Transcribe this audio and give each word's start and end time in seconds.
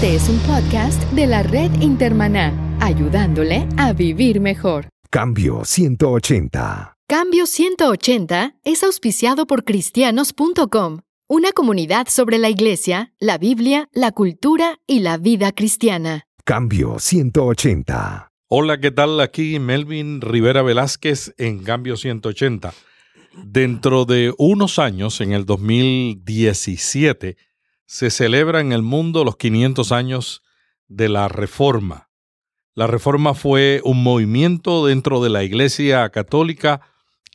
Este 0.00 0.14
es 0.14 0.28
un 0.28 0.38
podcast 0.38 1.02
de 1.10 1.26
la 1.26 1.42
red 1.42 1.72
Intermaná, 1.80 2.54
ayudándole 2.80 3.66
a 3.78 3.92
vivir 3.92 4.40
mejor. 4.40 4.88
Cambio 5.10 5.64
180. 5.64 6.94
Cambio 7.08 7.46
180 7.46 8.54
es 8.62 8.84
auspiciado 8.84 9.48
por 9.48 9.64
cristianos.com, 9.64 11.00
una 11.26 11.50
comunidad 11.50 12.06
sobre 12.06 12.38
la 12.38 12.48
iglesia, 12.48 13.12
la 13.18 13.38
Biblia, 13.38 13.88
la 13.92 14.12
cultura 14.12 14.78
y 14.86 15.00
la 15.00 15.16
vida 15.16 15.50
cristiana. 15.50 16.28
Cambio 16.44 17.00
180. 17.00 18.30
Hola, 18.46 18.78
¿qué 18.78 18.92
tal? 18.92 19.18
Aquí 19.18 19.58
Melvin 19.58 20.20
Rivera 20.20 20.62
Velázquez 20.62 21.34
en 21.38 21.64
Cambio 21.64 21.96
180. 21.96 22.72
Dentro 23.44 24.04
de 24.04 24.32
unos 24.38 24.78
años, 24.78 25.20
en 25.20 25.32
el 25.32 25.44
2017, 25.44 27.36
se 27.88 28.10
celebra 28.10 28.60
en 28.60 28.72
el 28.72 28.82
mundo 28.82 29.24
los 29.24 29.38
500 29.38 29.92
años 29.92 30.42
de 30.88 31.08
la 31.08 31.26
Reforma. 31.26 32.10
La 32.74 32.86
Reforma 32.86 33.32
fue 33.32 33.80
un 33.82 34.02
movimiento 34.02 34.86
dentro 34.86 35.22
de 35.22 35.30
la 35.30 35.42
Iglesia 35.42 36.10
Católica 36.10 36.82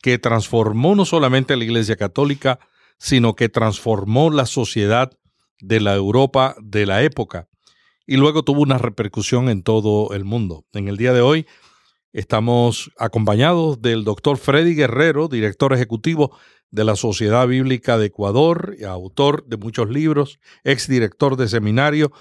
que 0.03 0.19
transformó 0.19 0.93
no 0.93 1.05
solamente 1.05 1.57
la 1.57 1.63
Iglesia 1.63 1.95
Católica, 1.95 2.59
sino 2.99 3.35
que 3.35 3.49
transformó 3.49 4.29
la 4.29 4.45
sociedad 4.45 5.11
de 5.59 5.79
la 5.81 5.95
Europa 5.95 6.55
de 6.61 6.85
la 6.85 7.01
época 7.01 7.47
y 8.05 8.17
luego 8.17 8.43
tuvo 8.43 8.61
una 8.61 8.77
repercusión 8.77 9.49
en 9.49 9.63
todo 9.63 10.13
el 10.13 10.23
mundo. 10.23 10.65
En 10.73 10.87
el 10.87 10.97
día 10.97 11.13
de 11.13 11.21
hoy 11.21 11.47
estamos 12.11 12.91
acompañados 12.99 13.81
del 13.81 14.03
doctor 14.03 14.37
Freddy 14.37 14.75
Guerrero, 14.75 15.29
director 15.29 15.73
ejecutivo 15.73 16.37
de 16.73 16.83
la 16.83 16.95
Sociedad 16.95 17.47
Bíblica 17.47 17.99
de 17.99 18.07
Ecuador, 18.07 18.75
autor 18.87 19.45
de 19.45 19.57
muchos 19.57 19.91
libros, 19.91 20.39
exdirector 20.63 21.37
de 21.37 21.47
seminario, 21.47 22.11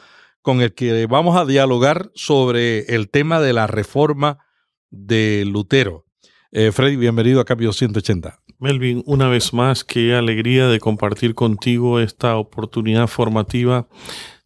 con 0.42 0.60
el 0.60 0.74
que 0.74 1.06
vamos 1.06 1.36
a 1.38 1.46
dialogar 1.46 2.10
sobre 2.14 2.80
el 2.94 3.08
tema 3.08 3.40
de 3.40 3.54
la 3.54 3.66
reforma 3.66 4.44
de 4.90 5.44
Lutero. 5.46 6.04
Eh, 6.50 6.70
Freddy, 6.70 6.96
bienvenido 6.96 7.40
a 7.40 7.46
Cambio 7.46 7.72
180. 7.72 8.40
Melvin, 8.58 9.02
una 9.06 9.28
vez 9.28 9.54
más, 9.54 9.84
qué 9.84 10.14
alegría 10.14 10.68
de 10.68 10.80
compartir 10.80 11.34
contigo 11.34 11.98
esta 11.98 12.36
oportunidad 12.36 13.06
formativa 13.06 13.88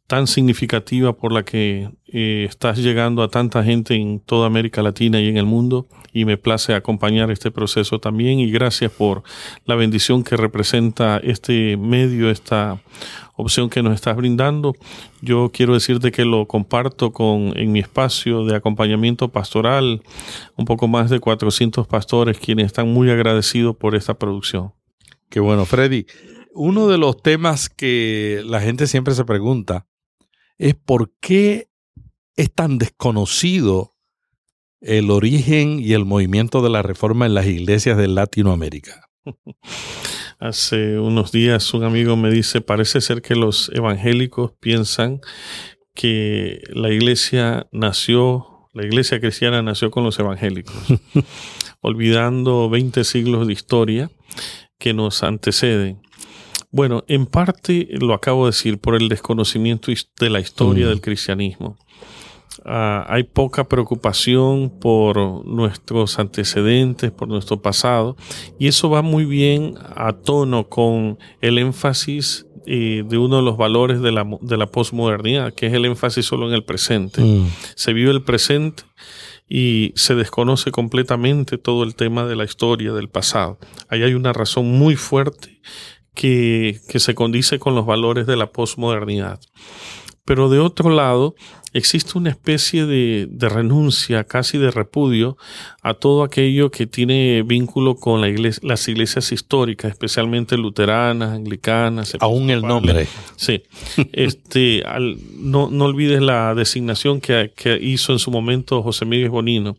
tan 0.07 0.29
significativa 0.29 1.17
por 1.17 1.33
la 1.33 1.45
que 1.45 1.91
eh, 2.07 2.47
estás 2.49 2.79
llegando 2.79 3.25
a 3.25 3.29
tanta 3.29 3.65
gente 3.65 3.97
en 3.97 4.21
toda 4.21 4.47
América 4.47 4.83
Latina 4.83 5.21
y 5.21 5.29
en 5.29 5.37
el 5.37 5.47
mundo 5.47 5.89
y 6.17 6.25
me 6.25 6.39
place 6.39 6.73
acompañar 6.73 7.31
este 7.31 7.51
proceso 7.51 8.01
también 8.01 8.41
y 8.41 8.51
gracias 8.51 8.91
por 8.91 9.23
la 9.67 9.75
bendición 9.75 10.25
que 10.25 10.35
representa 10.39 11.19
este 11.19 11.77
medio, 11.77 12.31
esta 12.31 12.81
opción 13.35 13.69
que 13.69 13.83
nos 13.83 13.93
estás 13.93 14.17
brindando. 14.17 14.75
Yo 15.21 15.51
quiero 15.53 15.75
decirte 15.75 16.13
que 16.13 16.25
lo 16.25 16.47
comparto 16.47 17.13
con 17.13 17.53
en 17.55 17.71
mi 17.71 17.81
espacio 17.81 18.47
de 18.47 18.57
acompañamiento 18.57 19.31
pastoral, 19.31 20.01
un 20.57 20.65
poco 20.65 20.89
más 20.89 21.11
de 21.11 21.21
400 21.21 21.87
pastores 21.87 22.39
quienes 22.39 22.65
están 22.65 22.89
muy 22.89 23.11
agradecidos 23.11 23.77
por 23.77 23.95
esta 23.95 24.15
producción. 24.15 24.73
Qué 25.29 25.41
bueno, 25.41 25.67
Freddy. 25.67 26.07
Uno 26.55 26.89
de 26.89 26.97
los 26.97 27.21
temas 27.21 27.69
que 27.69 28.41
la 28.47 28.63
gente 28.63 28.87
siempre 28.87 29.13
se 29.13 29.27
pregunta 29.27 29.87
es 30.57 30.77
por 30.77 31.13
qué 31.21 31.69
es 32.37 32.51
tan 32.55 32.79
desconocido 32.79 33.96
el 34.81 35.11
origen 35.11 35.81
y 35.81 35.93
el 35.93 36.05
movimiento 36.05 36.63
de 36.63 36.71
la 36.71 36.83
reforma 36.83 37.27
en 37.27 37.35
las 37.35 37.47
iglesias 37.47 37.97
de 37.97 38.09
Latinoamérica. 38.09 39.09
Hace 40.39 40.99
unos 40.99 41.33
días 41.33 41.73
un 41.73 41.85
amigo 41.85 42.17
me 42.17 42.31
dice, 42.31 42.61
parece 42.61 43.01
ser 43.01 43.23
que 43.23 43.35
los 43.35 43.71
evangélicos 43.75 44.53
piensan 44.61 45.21
que 45.95 46.63
la 46.69 46.91
iglesia 46.91 47.67
nació, 47.73 48.69
la 48.75 48.85
iglesia 48.85 49.19
cristiana 49.19 49.63
nació 49.63 49.91
con 49.91 50.05
los 50.05 50.19
evangélicos, 50.19 50.77
olvidando 51.81 52.69
20 52.69 53.03
siglos 53.05 53.47
de 53.47 53.55
historia 53.55 54.11
que 54.79 54.93
nos 54.93 55.23
anteceden. 55.23 56.03
Bueno, 56.71 57.05
en 57.09 57.25
parte 57.25 57.89
lo 57.93 58.13
acabo 58.13 58.45
de 58.45 58.51
decir 58.51 58.79
por 58.79 58.95
el 58.95 59.09
desconocimiento 59.09 59.91
de 60.21 60.31
la 60.31 60.41
historia 60.41 60.85
mm. 60.85 60.89
del 60.91 61.01
cristianismo. 61.01 61.79
Ah, 62.65 63.05
hay 63.09 63.25
poca 63.25 63.65
preocupación 63.65 64.71
por 64.81 65.45
nuestros 65.47 66.19
antecedentes, 66.19 67.11
por 67.11 67.29
nuestro 67.29 67.61
pasado, 67.61 68.17
y 68.59 68.69
eso 68.69 68.91
va 68.91 69.03
muy 69.03 69.25
bien 69.25 69.75
a 69.95 70.13
tono 70.13 70.69
con 70.69 71.19
el 71.41 71.59
énfasis 71.59 72.47
eh, 72.67 73.05
de 73.07 73.19
uno 73.19 73.37
de 73.37 73.43
los 73.43 73.57
valores 73.57 74.01
de 74.01 74.13
la, 74.13 74.27
de 74.41 74.57
la 74.57 74.67
posmodernidad, 74.67 75.55
que 75.55 75.67
es 75.67 75.73
el 75.73 75.85
énfasis 75.85 76.27
solo 76.27 76.49
en 76.49 76.55
el 76.55 76.65
presente. 76.65 77.23
Mm. 77.23 77.47
Se 77.77 77.93
vive 77.93 78.11
el 78.11 78.23
presente 78.23 78.83
y 79.49 79.93
se 79.95 80.15
desconoce 80.15 80.73
completamente 80.73 81.59
todo 81.59 81.85
el 81.85 81.95
tema 81.95 82.25
de 82.27 82.37
la 82.37 82.45
historia 82.45 82.93
del 82.93 83.09
pasado. 83.09 83.59
Ahí 83.89 84.03
hay 84.03 84.15
una 84.15 84.33
razón 84.33 84.73
muy 84.73 84.97
fuerte 84.97 85.61
que, 86.17 86.81
se 86.99 87.15
condice 87.15 87.59
con 87.61 87.75
los 87.77 87.87
valores 87.87 88.27
de 88.27 88.37
la 88.37 88.51
posmodernidad. 88.51 89.39
Pero 90.25 90.49
de 90.49 90.59
otro 90.59 90.91
lado, 90.91 91.37
existe 91.73 92.17
una 92.17 92.31
especie 92.31 92.87
de, 92.87 93.29
renuncia, 93.49 94.25
casi 94.25 94.59
de 94.59 94.71
repudio, 94.71 95.37
a 95.83 95.95
todo 95.95 96.23
aquello 96.23 96.71
que 96.71 96.87
tiene 96.87 97.43
vínculo 97.43 97.97
con 97.97 98.21
la 98.21 98.27
las 98.63 98.89
iglesias 98.89 99.33
históricas, 99.33 99.93
especialmente 99.93 100.57
luteranas, 100.57 101.31
anglicanas. 101.31 102.17
Aún 102.21 102.51
el 102.51 102.63
nombre. 102.63 103.07
Sí. 103.37 103.63
este, 104.13 104.83
no, 105.39 105.69
no 105.71 105.85
olvides 105.85 106.21
la 106.23 106.55
designación 106.55 107.21
que, 107.21 107.53
que 107.55 107.79
hizo 107.81 108.13
en 108.13 108.19
su 108.19 108.31
momento 108.31 108.83
José 108.83 109.05
Miguel 109.05 109.31
Bonino 109.31 109.77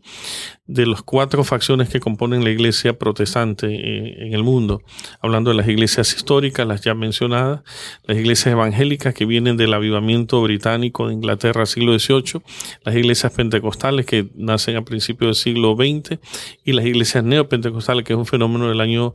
de 0.68 0.84
las 0.84 1.00
cuatro 1.00 1.44
facciones 1.44 1.88
que 1.88 1.98
componen 1.98 2.44
la 2.44 2.50
iglesia 2.50 2.98
protestante 2.98 3.66
eh, 3.68 4.26
en 4.26 4.34
el 4.34 4.44
mundo, 4.44 4.82
hablando 5.18 5.50
de 5.50 5.56
las 5.56 5.66
iglesias 5.66 6.14
históricas, 6.14 6.66
las 6.66 6.82
ya 6.82 6.94
mencionadas, 6.94 7.62
las 8.04 8.18
iglesias 8.18 8.52
evangélicas 8.52 9.14
que 9.14 9.24
vienen 9.24 9.56
del 9.56 9.72
avivamiento 9.72 10.42
británico 10.42 11.08
de 11.08 11.14
Inglaterra 11.14 11.64
siglo 11.78 11.98
XVIII, 11.98 12.42
las 12.84 12.94
iglesias 12.94 13.32
pentecostales 13.32 14.06
que 14.06 14.28
nacen 14.34 14.76
a 14.76 14.84
principios 14.84 15.28
del 15.28 15.34
siglo 15.54 15.76
XX 15.76 16.18
y 16.64 16.72
las 16.72 16.84
iglesias 16.84 17.24
neopentecostales, 17.24 18.04
que 18.04 18.12
es 18.12 18.18
un 18.18 18.26
fenómeno 18.26 18.68
del 18.68 18.80
año 18.80 19.12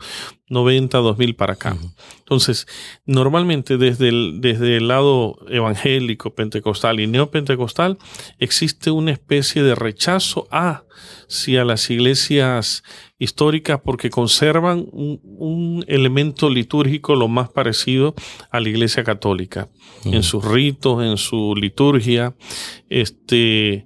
90, 0.50 0.98
2000 0.98 1.36
para 1.36 1.54
acá. 1.54 1.78
Entonces, 2.20 2.68
normalmente 3.06 3.78
desde 3.78 4.10
el, 4.10 4.40
desde 4.42 4.78
el 4.78 4.88
lado 4.88 5.38
evangélico, 5.50 6.36
pentecostal 6.36 7.00
y 7.00 7.08
neopentecostal, 7.08 7.98
existe 8.40 8.92
una 8.92 9.12
especie 9.12 9.64
de 9.64 9.76
rechazo 9.76 10.48
a, 10.52 10.84
si 11.28 11.58
a 11.58 11.66
las 11.66 11.90
iglesias 11.90 12.84
históricas 13.18 13.80
porque 13.84 14.10
conservan 14.10 14.86
un, 14.92 15.86
elemento 15.88 16.50
litúrgico 16.50 17.16
lo 17.16 17.28
más 17.28 17.50
parecido 17.50 18.14
a 18.52 18.60
la 18.60 18.70
iglesia 18.70 19.04
católica, 19.04 19.70
en 20.06 20.24
sus 20.24 20.44
ritos, 20.44 21.04
en 21.04 21.18
su 21.18 21.56
liturgia, 21.56 22.36
este... 22.90 23.86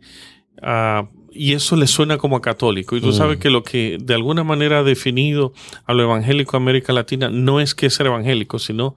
Uh, 0.62 1.17
y 1.38 1.54
eso 1.54 1.76
le 1.76 1.88
suena 1.88 2.18
como 2.18 2.36
a 2.36 2.42
católico. 2.42 2.96
Y 2.96 3.02
tú 3.02 3.14
sabes 3.14 3.38
mm. 3.38 3.42
que 3.42 3.50
lo 3.50 3.64
que 3.64 3.98
de 4.02 4.14
alguna 4.14 4.44
manera 4.44 4.80
ha 4.80 4.84
definido 4.84 5.54
a 5.86 5.94
lo 5.94 6.04
evangélico 6.04 6.52
de 6.54 6.64
América 6.64 6.94
Latina 6.94 7.30
no 7.30 7.60
es 7.60 7.76
que 7.76 7.86
es 7.86 7.94
ser 7.94 8.08
evangélico, 8.08 8.60
sino 8.60 8.96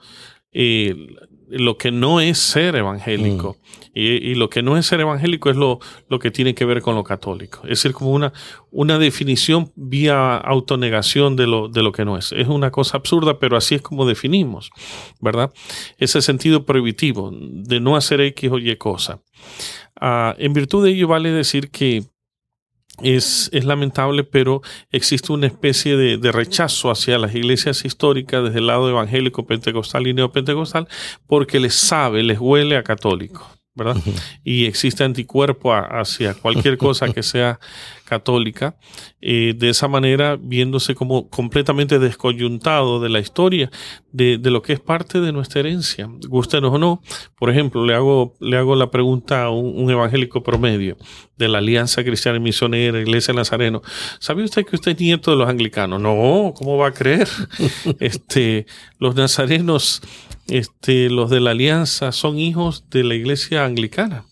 eh, 0.52 0.94
lo 1.50 1.76
que 1.76 1.90
no 1.90 2.20
es 2.20 2.38
ser 2.38 2.76
evangélico. 2.76 3.56
Mm. 3.58 3.80
Y, 3.92 4.34
lo 4.36 4.48
que 4.48 4.62
no 4.62 4.76
es 4.76 4.86
ser 4.86 5.00
evangélico 5.00 5.50
es 5.50 5.56
lo, 5.56 5.80
lo, 6.08 6.20
que 6.20 6.30
tiene 6.30 6.54
que 6.54 6.64
ver 6.64 6.80
con 6.80 6.94
lo 6.94 7.02
católico. 7.02 7.60
Es 7.64 7.70
decir, 7.70 7.92
como 7.92 8.12
una, 8.12 8.32
una 8.70 8.98
definición 8.98 9.72
vía 9.74 10.36
autonegación 10.36 11.34
de 11.34 11.48
lo, 11.48 11.68
de 11.68 11.82
lo 11.82 11.90
que 11.90 12.04
no 12.04 12.16
es. 12.16 12.30
Es 12.30 12.46
una 12.46 12.70
cosa 12.70 12.98
absurda, 12.98 13.40
pero 13.40 13.56
así 13.56 13.74
es 13.74 13.82
como 13.82 14.06
definimos, 14.06 14.70
¿verdad? 15.20 15.52
Ese 15.98 16.22
sentido 16.22 16.64
prohibitivo 16.64 17.32
de 17.32 17.80
no 17.80 17.96
hacer 17.96 18.20
X 18.20 18.50
o 18.52 18.58
Y 18.58 18.76
cosa. 18.76 19.20
Ah, 20.00 20.36
en 20.38 20.52
virtud 20.52 20.84
de 20.84 20.92
ello 20.92 21.08
vale 21.08 21.30
decir 21.30 21.70
que 21.70 22.04
es, 23.02 23.50
lamentable, 23.52 24.24
pero 24.24 24.62
existe 24.90 25.32
una 25.32 25.46
especie 25.46 25.96
de, 25.96 26.32
rechazo 26.32 26.90
hacia 26.90 27.18
las 27.18 27.34
iglesias 27.34 27.84
históricas 27.84 28.44
desde 28.44 28.58
el 28.58 28.66
lado 28.66 28.88
evangélico, 28.88 29.46
pentecostal 29.46 30.06
y 30.06 30.14
neopentecostal, 30.14 30.88
porque 31.26 31.60
les 31.60 31.74
sabe, 31.74 32.22
les 32.22 32.38
huele 32.38 32.76
a 32.76 32.82
católico. 32.82 33.59
¿Verdad? 33.84 34.02
Y 34.44 34.66
existe 34.66 35.04
anticuerpo 35.04 35.72
hacia 35.72 36.34
cualquier 36.34 36.76
cosa 36.76 37.12
que 37.12 37.22
sea 37.22 37.58
católica, 38.10 38.74
eh, 39.20 39.54
de 39.56 39.70
esa 39.70 39.86
manera 39.86 40.36
viéndose 40.36 40.96
como 40.96 41.30
completamente 41.30 42.00
descoyuntado 42.00 43.00
de 43.00 43.08
la 43.08 43.20
historia, 43.20 43.70
de, 44.10 44.38
lo 44.50 44.62
que 44.62 44.72
es 44.72 44.80
parte 44.80 45.20
de 45.20 45.32
nuestra 45.32 45.60
herencia, 45.60 46.10
gustenos 46.28 46.74
o 46.74 46.78
no. 46.78 47.02
Por 47.38 47.50
ejemplo, 47.50 47.86
le 47.86 47.94
hago, 47.94 48.34
le 48.40 48.56
hago 48.56 48.74
la 48.74 48.90
pregunta 48.90 49.44
a 49.44 49.50
un, 49.50 49.88
evangélico 49.88 50.42
promedio 50.42 50.96
de 51.38 51.48
la 51.48 51.58
Alianza 51.58 52.02
Cristiana 52.02 52.38
y 52.38 52.40
Misionera, 52.40 53.00
Iglesia 53.00 53.32
Nazareno. 53.32 53.80
¿Sabe 54.18 54.42
usted 54.42 54.66
que 54.66 54.74
usted 54.76 54.92
es 54.92 55.00
nieto 55.00 55.30
de 55.30 55.36
los 55.36 55.48
anglicanos? 55.48 56.00
No, 56.00 56.52
¿cómo 56.56 56.76
va 56.76 56.88
a 56.88 56.92
creer? 56.92 57.28
este, 58.00 58.66
los 58.98 59.14
nazarenos 59.14 60.02
este, 60.50 61.08
los 61.08 61.30
de 61.30 61.40
la 61.40 61.52
alianza 61.52 62.12
son 62.12 62.38
hijos 62.38 62.84
de 62.90 63.04
la 63.04 63.14
iglesia 63.14 63.64
anglicana, 63.64 64.24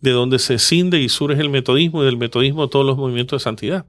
de 0.00 0.10
donde 0.10 0.38
se 0.38 0.58
cinde 0.58 1.00
y 1.00 1.08
surge 1.08 1.40
el 1.40 1.50
metodismo 1.50 2.02
y 2.02 2.06
del 2.06 2.16
metodismo 2.16 2.68
todos 2.68 2.86
los 2.86 2.96
movimientos 2.96 3.40
de 3.40 3.44
santidad. 3.44 3.86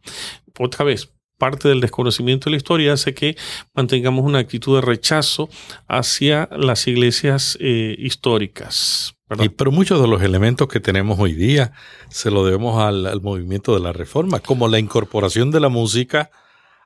Otra 0.60 0.84
vez, 0.84 1.10
parte 1.38 1.68
del 1.68 1.82
desconocimiento 1.82 2.46
de 2.46 2.52
la 2.52 2.58
historia 2.58 2.94
hace 2.94 3.14
que 3.14 3.36
mantengamos 3.74 4.26
una 4.26 4.40
actitud 4.40 4.76
de 4.76 4.82
rechazo 4.82 5.50
hacia 5.88 6.50
las 6.52 6.88
iglesias 6.88 7.58
eh, 7.60 7.96
históricas. 8.00 9.16
Y, 9.40 9.50
pero 9.50 9.72
muchos 9.72 10.02
de 10.02 10.08
los 10.08 10.22
elementos 10.22 10.68
que 10.68 10.80
tenemos 10.80 11.20
hoy 11.20 11.34
día 11.34 11.74
se 12.10 12.30
lo 12.32 12.46
debemos 12.46 12.82
al, 12.82 13.22
movimiento 13.22 13.74
de 13.74 13.80
la 13.80 13.92
reforma, 13.92 14.40
como 14.40 14.68
la 14.68 14.80
incorporación 14.80 15.52
de 15.52 15.60
la 15.60 15.70
música 15.70 16.30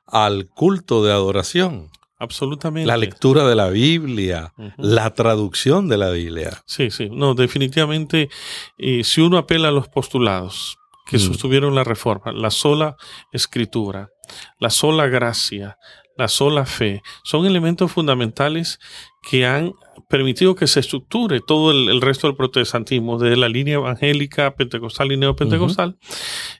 al 0.06 0.46
culto 0.46 1.04
de 1.04 1.12
adoración. 1.12 1.90
Absolutamente. 2.18 2.86
La 2.86 2.96
lectura 2.96 3.46
de 3.46 3.54
la 3.54 3.68
Biblia, 3.68 4.52
la 4.76 5.14
traducción 5.14 5.88
de 5.88 5.98
la 5.98 6.10
Biblia. 6.10 6.62
Sí, 6.66 6.90
sí. 6.90 7.08
No, 7.10 7.34
definitivamente, 7.34 8.28
eh, 8.76 9.04
si 9.04 9.20
uno 9.20 9.38
apela 9.38 9.68
a 9.68 9.72
los 9.72 9.88
postulados 9.88 10.78
que 11.06 11.16
mm. 11.16 11.20
sostuvieron 11.20 11.74
la 11.74 11.84
reforma, 11.84 12.32
la 12.32 12.50
sola 12.50 12.96
escritura, 13.32 14.10
la 14.58 14.70
sola 14.70 15.06
gracia, 15.06 15.78
la 16.16 16.26
sola 16.26 16.66
fe, 16.66 17.02
son 17.22 17.46
elementos 17.46 17.92
fundamentales 17.92 18.80
que 19.22 19.46
han 19.46 19.74
permitido 20.08 20.56
que 20.56 20.66
se 20.66 20.80
estructure 20.80 21.40
todo 21.40 21.70
el, 21.70 22.00
resto 22.00 22.26
del 22.26 22.36
protestantismo, 22.36 23.18
desde 23.18 23.36
la 23.36 23.48
línea 23.48 23.74
evangélica, 23.74 24.54
pentecostal 24.56 25.12
y 25.12 25.16
neopentecostal, 25.16 25.96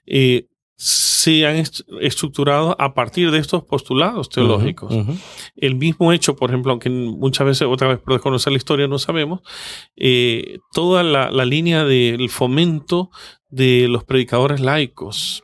eh, 0.07 0.47
se 0.79 1.45
han 1.45 1.57
estructurado 2.01 2.77
a 2.79 2.95
partir 2.95 3.33
de 3.33 3.39
estos 3.39 3.65
postulados 3.65 4.29
teológicos. 4.29 4.95
El 5.57 5.75
mismo 5.75 6.13
hecho, 6.13 6.37
por 6.37 6.51
ejemplo, 6.51 6.71
aunque 6.71 6.89
muchas 6.89 7.49
veces, 7.49 7.69
otra 7.69 7.89
vez 7.89 7.99
por 7.99 8.13
desconocer 8.13 8.53
la 8.53 8.59
historia, 8.59 8.87
no 8.87 9.01
sabemos, 9.01 9.41
eh, 9.97 10.59
toda 10.73 11.03
la, 11.03 11.33
la, 11.33 11.45
línea 11.45 11.85
del 11.85 12.31
fomento 12.31 13.11
de 13.51 13.89
los 13.89 14.05
predicadores 14.05 14.61
laicos, 14.61 15.43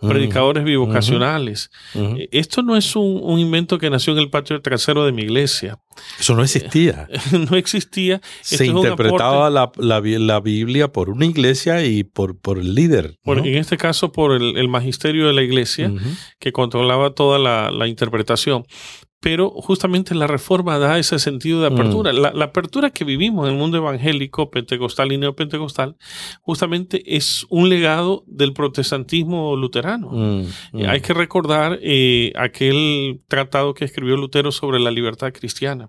predicadores 0.00 0.64
bivocacionales. 0.64 1.70
Eh, 1.94 2.28
esto 2.32 2.62
no 2.62 2.76
es 2.76 2.94
un, 2.96 3.38
invento 3.38 3.78
que 3.78 3.90
nació 3.90 4.12
en 4.12 4.20
el 4.20 4.30
patio 4.30 4.60
trasero 4.60 5.04
de 5.04 5.12
mi 5.12 5.22
iglesia. 5.22 5.78
Eso 6.18 6.34
no 6.34 6.42
existía. 6.42 7.08
no 7.50 7.56
existía. 7.56 8.20
Se 8.40 8.66
interpretaba 8.66 9.50
la, 9.50 9.70
la, 9.76 10.40
Biblia 10.40 10.88
por 10.88 11.10
una 11.10 11.26
iglesia 11.26 11.84
y 11.84 12.04
por, 12.04 12.38
por 12.38 12.58
el 12.58 12.74
líder. 12.74 13.18
En 13.24 13.56
este 13.56 13.76
caso, 13.76 14.12
por 14.12 14.32
el, 14.32 14.68
magisterio 14.68 15.26
de 15.26 15.32
la 15.32 15.42
iglesia, 15.42 15.92
que 16.38 16.52
controlaba 16.52 17.14
toda 17.14 17.38
la, 17.38 17.70
la 17.70 17.86
interpretación 17.86 18.64
pero 19.24 19.48
justamente 19.48 20.14
la 20.14 20.26
reforma 20.26 20.78
da 20.78 20.98
ese 20.98 21.18
sentido 21.18 21.62
de 21.62 21.68
apertura. 21.68 22.12
Mm. 22.12 22.36
La, 22.36 22.44
apertura 22.44 22.90
que 22.90 23.06
vivimos 23.06 23.48
en 23.48 23.54
el 23.54 23.58
mundo 23.58 23.78
evangélico, 23.78 24.50
pentecostal 24.50 25.12
y 25.12 25.16
neopentecostal, 25.16 25.96
justamente 26.42 27.16
es 27.16 27.46
un 27.48 27.70
legado 27.70 28.22
del 28.26 28.52
protestantismo 28.52 29.56
luterano. 29.56 30.10
Mm, 30.10 30.46
mm. 30.72 30.88
Hay 30.90 31.00
que 31.00 31.14
recordar 31.14 31.78
eh, 31.80 32.34
aquel 32.36 33.22
tratado 33.26 33.72
que 33.72 33.86
escribió 33.86 34.18
Lutero 34.18 34.52
sobre 34.52 34.78
la 34.78 34.90
libertad 34.90 35.32
cristiana, 35.32 35.88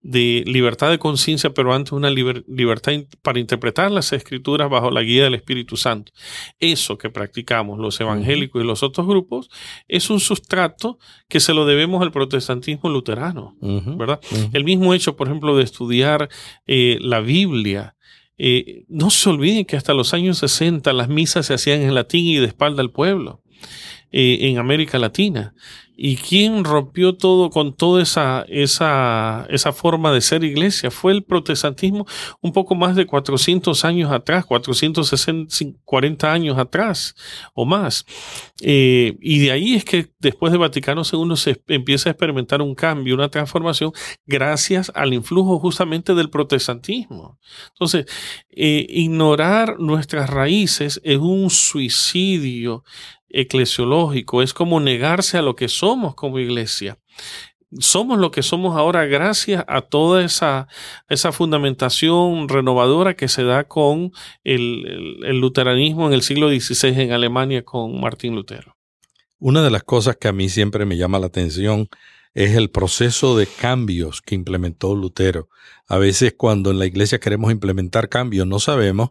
de 0.00 0.44
libertad 0.46 0.90
de 0.90 1.00
conciencia, 1.00 1.50
pero 1.50 1.74
antes 1.74 1.90
una 1.90 2.10
libertad 2.10 2.92
para 3.22 3.40
interpretar 3.40 3.90
las 3.90 4.12
escrituras 4.12 4.70
bajo 4.70 4.92
la 4.92 5.02
guía 5.02 5.24
del 5.24 5.34
Espíritu 5.34 5.76
Santo. 5.76 6.12
Eso 6.60 6.96
que 6.96 7.10
practicamos 7.10 7.80
los 7.80 8.00
evangélicos 8.00 8.62
y 8.62 8.64
los 8.64 8.84
otros 8.84 9.04
grupos 9.04 9.50
es 9.88 10.10
un 10.10 10.20
sustrato 10.20 11.00
que 11.28 11.40
se 11.40 11.54
lo 11.54 11.66
debemos 11.66 12.02
al 12.02 12.12
protestantismo 12.12 12.51
luterano, 12.82 13.56
¿verdad? 13.60 14.20
El 14.52 14.64
mismo 14.64 14.94
hecho, 14.94 15.16
por 15.16 15.28
ejemplo, 15.28 15.56
de 15.56 15.64
estudiar 15.64 16.28
eh, 16.66 16.98
la 17.00 17.20
Biblia. 17.20 17.96
Eh, 18.38 18.84
no 18.88 19.10
se 19.10 19.28
olviden 19.30 19.64
que 19.64 19.76
hasta 19.76 19.94
los 19.94 20.14
años 20.14 20.38
60 20.38 20.92
las 20.92 21.08
misas 21.08 21.46
se 21.46 21.54
hacían 21.54 21.82
en 21.82 21.94
latín 21.94 22.26
y 22.26 22.36
de 22.36 22.46
espalda 22.46 22.82
al 22.82 22.90
pueblo. 22.90 23.42
Eh, 24.12 24.50
en 24.50 24.58
América 24.58 24.98
Latina. 24.98 25.54
¿Y 25.94 26.16
quién 26.16 26.64
rompió 26.64 27.16
todo 27.16 27.50
con 27.50 27.74
toda 27.74 28.02
esa, 28.02 28.46
esa, 28.48 29.46
esa 29.50 29.72
forma 29.72 30.10
de 30.10 30.22
ser 30.22 30.42
iglesia? 30.42 30.90
Fue 30.90 31.12
el 31.12 31.22
protestantismo 31.22 32.06
un 32.40 32.52
poco 32.52 32.74
más 32.74 32.96
de 32.96 33.04
400 33.04 33.84
años 33.84 34.10
atrás, 34.10 34.46
440 34.46 36.32
años 36.32 36.58
atrás 36.58 37.14
o 37.52 37.66
más. 37.66 38.06
Eh, 38.62 39.18
y 39.20 39.40
de 39.40 39.52
ahí 39.52 39.74
es 39.74 39.84
que 39.84 40.08
después 40.18 40.50
de 40.50 40.58
Vaticano 40.58 41.02
II 41.10 41.36
se 41.36 41.60
empieza 41.68 42.08
a 42.08 42.12
experimentar 42.12 42.62
un 42.62 42.74
cambio, 42.74 43.14
una 43.14 43.28
transformación, 43.28 43.92
gracias 44.26 44.90
al 44.94 45.12
influjo 45.12 45.58
justamente 45.58 46.14
del 46.14 46.30
protestantismo. 46.30 47.38
Entonces, 47.68 48.06
eh, 48.50 48.86
ignorar 48.88 49.78
nuestras 49.78 50.30
raíces 50.30 51.00
es 51.04 51.18
un 51.18 51.50
suicidio 51.50 52.82
eclesiológico, 53.32 54.42
es 54.42 54.52
como 54.52 54.78
negarse 54.78 55.38
a 55.38 55.42
lo 55.42 55.56
que 55.56 55.68
somos 55.68 55.81
como 56.16 56.38
iglesia. 56.38 56.98
Somos 57.78 58.18
lo 58.18 58.30
que 58.30 58.42
somos 58.42 58.76
ahora 58.76 59.06
gracias 59.06 59.64
a 59.66 59.80
toda 59.80 60.22
esa, 60.22 60.68
esa 61.08 61.32
fundamentación 61.32 62.48
renovadora 62.48 63.16
que 63.16 63.28
se 63.28 63.44
da 63.44 63.64
con 63.64 64.12
el, 64.44 65.18
el 65.24 65.38
luteranismo 65.38 66.06
en 66.06 66.12
el 66.12 66.22
siglo 66.22 66.50
XVI 66.50 67.00
en 67.00 67.12
Alemania 67.12 67.64
con 67.64 68.00
Martín 68.00 68.34
Lutero. 68.34 68.76
Una 69.38 69.62
de 69.62 69.70
las 69.70 69.82
cosas 69.82 70.16
que 70.16 70.28
a 70.28 70.32
mí 70.32 70.48
siempre 70.48 70.84
me 70.84 70.96
llama 70.96 71.18
la 71.18 71.26
atención 71.26 71.88
es 72.34 72.54
el 72.56 72.70
proceso 72.70 73.36
de 73.36 73.46
cambios 73.46 74.22
que 74.22 74.34
implementó 74.34 74.94
Lutero. 74.94 75.48
A 75.88 75.98
veces 75.98 76.34
cuando 76.36 76.70
en 76.70 76.78
la 76.78 76.86
iglesia 76.86 77.18
queremos 77.18 77.50
implementar 77.50 78.08
cambios 78.08 78.46
no 78.46 78.60
sabemos 78.60 79.10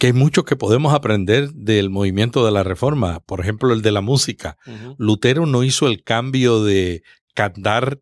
que 0.00 0.06
hay 0.06 0.12
mucho 0.14 0.46
que 0.46 0.56
podemos 0.56 0.94
aprender 0.94 1.52
del 1.52 1.90
movimiento 1.90 2.46
de 2.46 2.50
la 2.50 2.62
reforma, 2.62 3.20
por 3.20 3.40
ejemplo, 3.40 3.74
el 3.74 3.82
de 3.82 3.92
la 3.92 4.00
música. 4.00 4.56
Lutero 4.96 5.44
no 5.44 5.62
hizo 5.62 5.88
el 5.88 6.02
cambio 6.02 6.64
de 6.64 7.02
cantar 7.34 8.00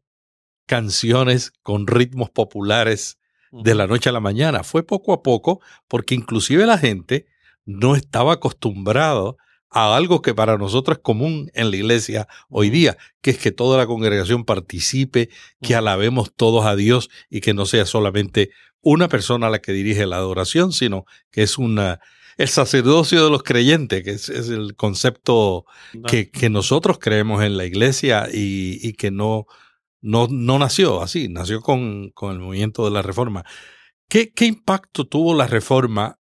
canciones 0.66 1.52
con 1.64 1.88
ritmos 1.88 2.30
populares 2.30 3.18
de 3.50 3.74
la 3.74 3.88
noche 3.88 4.10
a 4.10 4.12
la 4.12 4.20
mañana, 4.20 4.62
fue 4.62 4.84
poco 4.84 5.12
a 5.12 5.24
poco, 5.24 5.60
porque 5.88 6.14
inclusive 6.14 6.66
la 6.66 6.78
gente 6.78 7.26
no 7.64 7.96
estaba 7.96 8.34
acostumbrado 8.34 9.36
a 9.70 9.96
algo 9.96 10.22
que 10.22 10.34
para 10.34 10.56
nosotros 10.56 10.98
es 10.98 11.02
común 11.02 11.50
en 11.54 11.70
la 11.70 11.76
iglesia 11.76 12.28
hoy 12.48 12.70
día, 12.70 12.96
que 13.20 13.30
es 13.30 13.38
que 13.38 13.52
toda 13.52 13.76
la 13.76 13.86
congregación 13.86 14.44
participe, 14.44 15.28
que 15.60 15.74
alabemos 15.74 16.32
todos 16.34 16.64
a 16.64 16.76
Dios 16.76 17.10
y 17.28 17.40
que 17.40 17.54
no 17.54 17.66
sea 17.66 17.84
solamente 17.84 18.50
una 18.80 19.08
persona 19.08 19.50
la 19.50 19.60
que 19.60 19.72
dirige 19.72 20.06
la 20.06 20.16
adoración, 20.16 20.72
sino 20.72 21.04
que 21.30 21.42
es 21.42 21.58
una, 21.58 22.00
el 22.36 22.48
sacerdocio 22.48 23.24
de 23.24 23.30
los 23.30 23.42
creyentes, 23.42 24.02
que 24.04 24.10
es, 24.12 24.28
el 24.28 24.76
concepto 24.76 25.66
que, 26.06 26.30
nosotros 26.50 26.98
creemos 26.98 27.42
en 27.42 27.56
la 27.56 27.66
iglesia 27.66 28.28
y, 28.32 28.92
que 28.94 29.10
no, 29.10 29.46
no, 30.00 30.28
no, 30.30 30.58
nació 30.58 31.02
así, 31.02 31.28
nació 31.28 31.60
con, 31.60 32.10
con, 32.10 32.32
el 32.32 32.38
movimiento 32.38 32.84
de 32.84 32.92
la 32.92 33.02
reforma. 33.02 33.44
¿Qué, 34.08 34.32
¿Qué 34.32 34.46
impacto 34.46 35.06
tuvo 35.06 35.34
la 35.34 35.46
reforma 35.46 36.18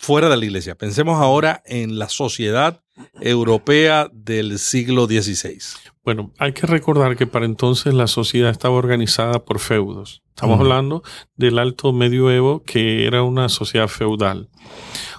fuera 0.00 0.30
de 0.30 0.36
la 0.38 0.44
iglesia? 0.46 0.74
Pensemos 0.76 1.20
ahora 1.20 1.62
en 1.66 1.98
la 1.98 2.08
sociedad 2.08 2.82
europea 3.20 4.08
del 4.12 4.58
siglo 4.58 5.04
XVI. 5.04 5.58
Bueno, 6.02 6.32
hay 6.38 6.52
que 6.54 6.66
recordar 6.66 7.18
que 7.18 7.26
para 7.26 7.44
entonces 7.44 7.92
la 7.92 8.06
sociedad 8.06 8.50
estaba 8.50 8.76
organizada 8.76 9.44
por 9.44 9.58
feudos. 9.58 10.22
Estamos 10.30 10.58
hablando 10.58 11.02
del 11.36 11.58
alto 11.58 11.92
medioevo, 11.92 12.62
que 12.64 13.06
era 13.06 13.22
una 13.22 13.50
sociedad 13.50 13.88
feudal, 13.88 14.48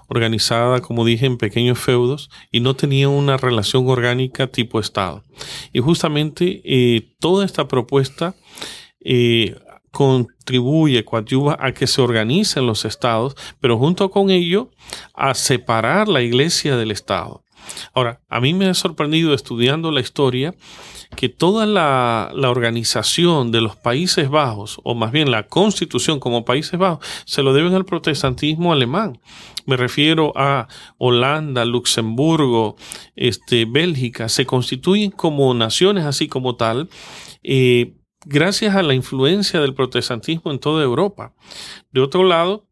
organizada, 0.08 0.82
como 0.82 1.06
dije, 1.06 1.28
en 1.28 1.38
pequeños 1.38 1.78
feudos 1.78 2.32
y 2.52 2.62
no 2.62 2.76
tenía 2.76 3.08
una 3.08 3.38
relación 3.38 3.88
orgánica 3.88 4.48
tipo 4.48 4.80
Estado. 4.80 5.24
Y 5.72 5.80
justamente 5.80 6.64
eh, 6.66 7.16
toda 7.20 7.46
esta 7.46 7.68
propuesta 7.68 8.34
eh, 9.00 9.56
contribuye, 9.92 11.06
coadyuva 11.06 11.58
a 11.60 11.74
que 11.74 11.88
se 11.88 12.02
organicen 12.02 12.66
los 12.66 12.86
estados, 12.86 13.36
pero 13.60 13.78
junto 13.78 14.10
con 14.10 14.30
ello 14.30 14.72
a 15.14 15.34
separar 15.34 16.08
la 16.08 16.22
iglesia 16.22 16.78
del 16.78 16.92
Estado. 16.92 17.44
Ahora, 17.94 18.22
a 18.30 18.40
mí 18.40 18.54
me 18.54 18.68
ha 18.68 18.74
sorprendido 18.74 19.34
estudiando 19.34 19.92
la 19.92 20.02
historia 20.02 20.56
que 21.16 21.30
toda 21.30 21.66
la, 21.66 22.32
organización 22.50 23.52
de 23.52 23.62
los 23.62 23.76
Países 23.76 24.30
Bajos, 24.30 24.80
o 24.84 24.96
más 24.96 25.12
bien 25.12 25.30
la 25.30 25.48
constitución 25.48 26.20
como 26.20 26.46
Países 26.46 26.80
Bajos, 26.80 27.06
se 27.26 27.44
lo 27.44 27.54
deben 27.54 27.74
al 27.74 27.86
protestantismo 27.86 28.72
alemán. 28.72 29.20
Me 29.66 29.78
refiero 29.78 30.32
a 30.36 30.68
Holanda, 30.98 31.66
Luxemburgo, 31.66 32.78
este, 33.16 33.66
Bélgica, 33.66 34.30
se 34.30 34.46
constituyen 34.46 35.12
como 35.12 35.54
naciones 35.54 36.06
así 36.06 36.28
como 36.28 36.56
tal. 36.56 36.90
Eh, 37.44 37.94
gracias 38.26 38.76
a 38.76 38.84
la 38.84 38.94
influencia 38.94 39.62
del 39.62 39.74
protestantismo 39.74 40.52
en 40.52 40.60
toda 40.60 40.84
Europa. 40.84 41.34
De 41.92 42.02
otro 42.02 42.24
lado, 42.24 42.68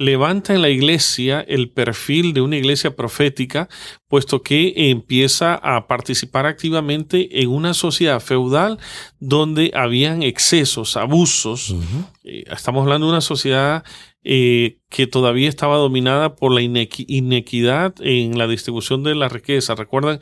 levanta 0.00 0.54
en 0.54 0.62
la 0.62 0.70
iglesia 0.70 1.44
el 1.46 1.70
perfil 1.70 2.32
de 2.32 2.40
una 2.40 2.56
iglesia 2.56 2.96
profética, 2.96 3.68
puesto 4.08 4.42
que 4.42 4.72
empieza 4.90 5.54
a 5.54 5.86
participar 5.86 6.46
activamente 6.46 7.42
en 7.42 7.50
una 7.50 7.74
sociedad 7.74 8.18
feudal 8.20 8.78
donde 9.18 9.72
habían 9.74 10.22
excesos, 10.22 10.96
abusos. 10.96 11.74
Eh, 12.24 12.44
estamos 12.50 12.82
hablando 12.82 13.08
de 13.08 13.12
una 13.12 13.20
sociedad 13.20 13.84
eh, 14.24 14.79
que 14.90 15.06
todavía 15.06 15.48
estaba 15.48 15.76
dominada 15.76 16.34
por 16.34 16.52
la 16.52 16.60
inequidad 16.60 17.94
en 18.00 18.36
la 18.36 18.48
distribución 18.48 19.04
de 19.04 19.14
la 19.14 19.28
riqueza. 19.28 19.76
Recuerdan 19.76 20.20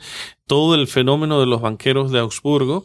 todo 0.49 0.73
el 0.73 0.87
fenómeno 0.87 1.39
de 1.39 1.45
los 1.45 1.61
banqueros 1.61 2.11
de 2.11 2.17
Augsburgo 2.17 2.83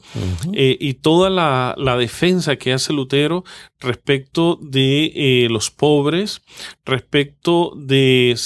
eh, 0.52 0.76
y 0.78 0.94
toda 0.94 1.30
la, 1.30 1.96
defensa 1.96 2.56
que 2.56 2.74
hace 2.74 2.92
Lutero 2.92 3.42
respecto 3.80 4.58
de 4.60 5.12
eh, 5.14 5.48
los 5.48 5.70
pobres, 5.70 6.42
respecto 6.84 7.72
de 7.74 8.36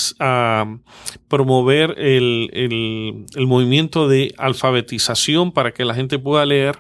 promover 1.27 1.97
el, 1.99 3.27
el, 3.35 3.47
movimiento 3.49 4.07
de 4.07 4.35
alfabetización 4.39 5.51
para 5.51 5.73
que 5.73 5.85
la 5.85 5.95
gente 5.95 6.21
pueda 6.21 6.47
leer. 6.47 6.79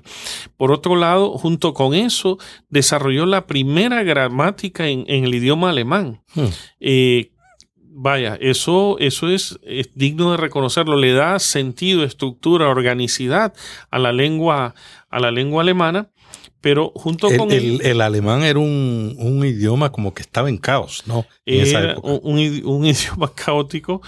Por 0.57 0.71
otro 0.71 0.95
lado, 0.95 1.33
junto 1.39 1.75
con 1.75 1.93
eso, 1.93 2.39
desarrolló 2.69 3.27
la 3.27 3.49
primera 3.49 4.05
gramática 4.05 4.87
en, 4.87 5.07
el 5.09 5.35
idioma 5.35 5.71
alemán. 5.71 6.21
Hmm. 6.35 6.48
Eh, 6.81 7.33
vaya, 7.99 8.39
eso, 8.41 8.97
eso 9.01 9.29
es, 9.29 9.59
digno 9.95 10.31
de 10.31 10.37
reconocerlo, 10.37 10.97
le 10.97 11.13
da 11.13 11.39
sentido, 11.39 12.05
estructura, 12.05 12.69
organicidad 12.69 13.53
a 13.91 13.99
la 13.99 14.13
lengua, 14.13 14.75
a 15.11 15.21
la 15.21 15.31
lengua 15.31 15.63
alemana, 15.63 16.11
pero 16.61 16.93
junto 16.95 17.29
el, 17.29 17.37
con 17.37 17.51
el, 17.51 17.81
el, 17.83 18.01
alemán 18.01 18.43
era 18.43 18.59
un, 18.59 19.43
idioma 19.45 19.91
como 19.91 20.15
que 20.15 20.23
estaba 20.23 20.49
en 20.49 20.59
caos, 20.59 21.05
¿no? 21.07 21.27
era 21.45 21.97
Un, 22.03 22.39
idioma 22.85 23.33
caótico, 23.35 24.01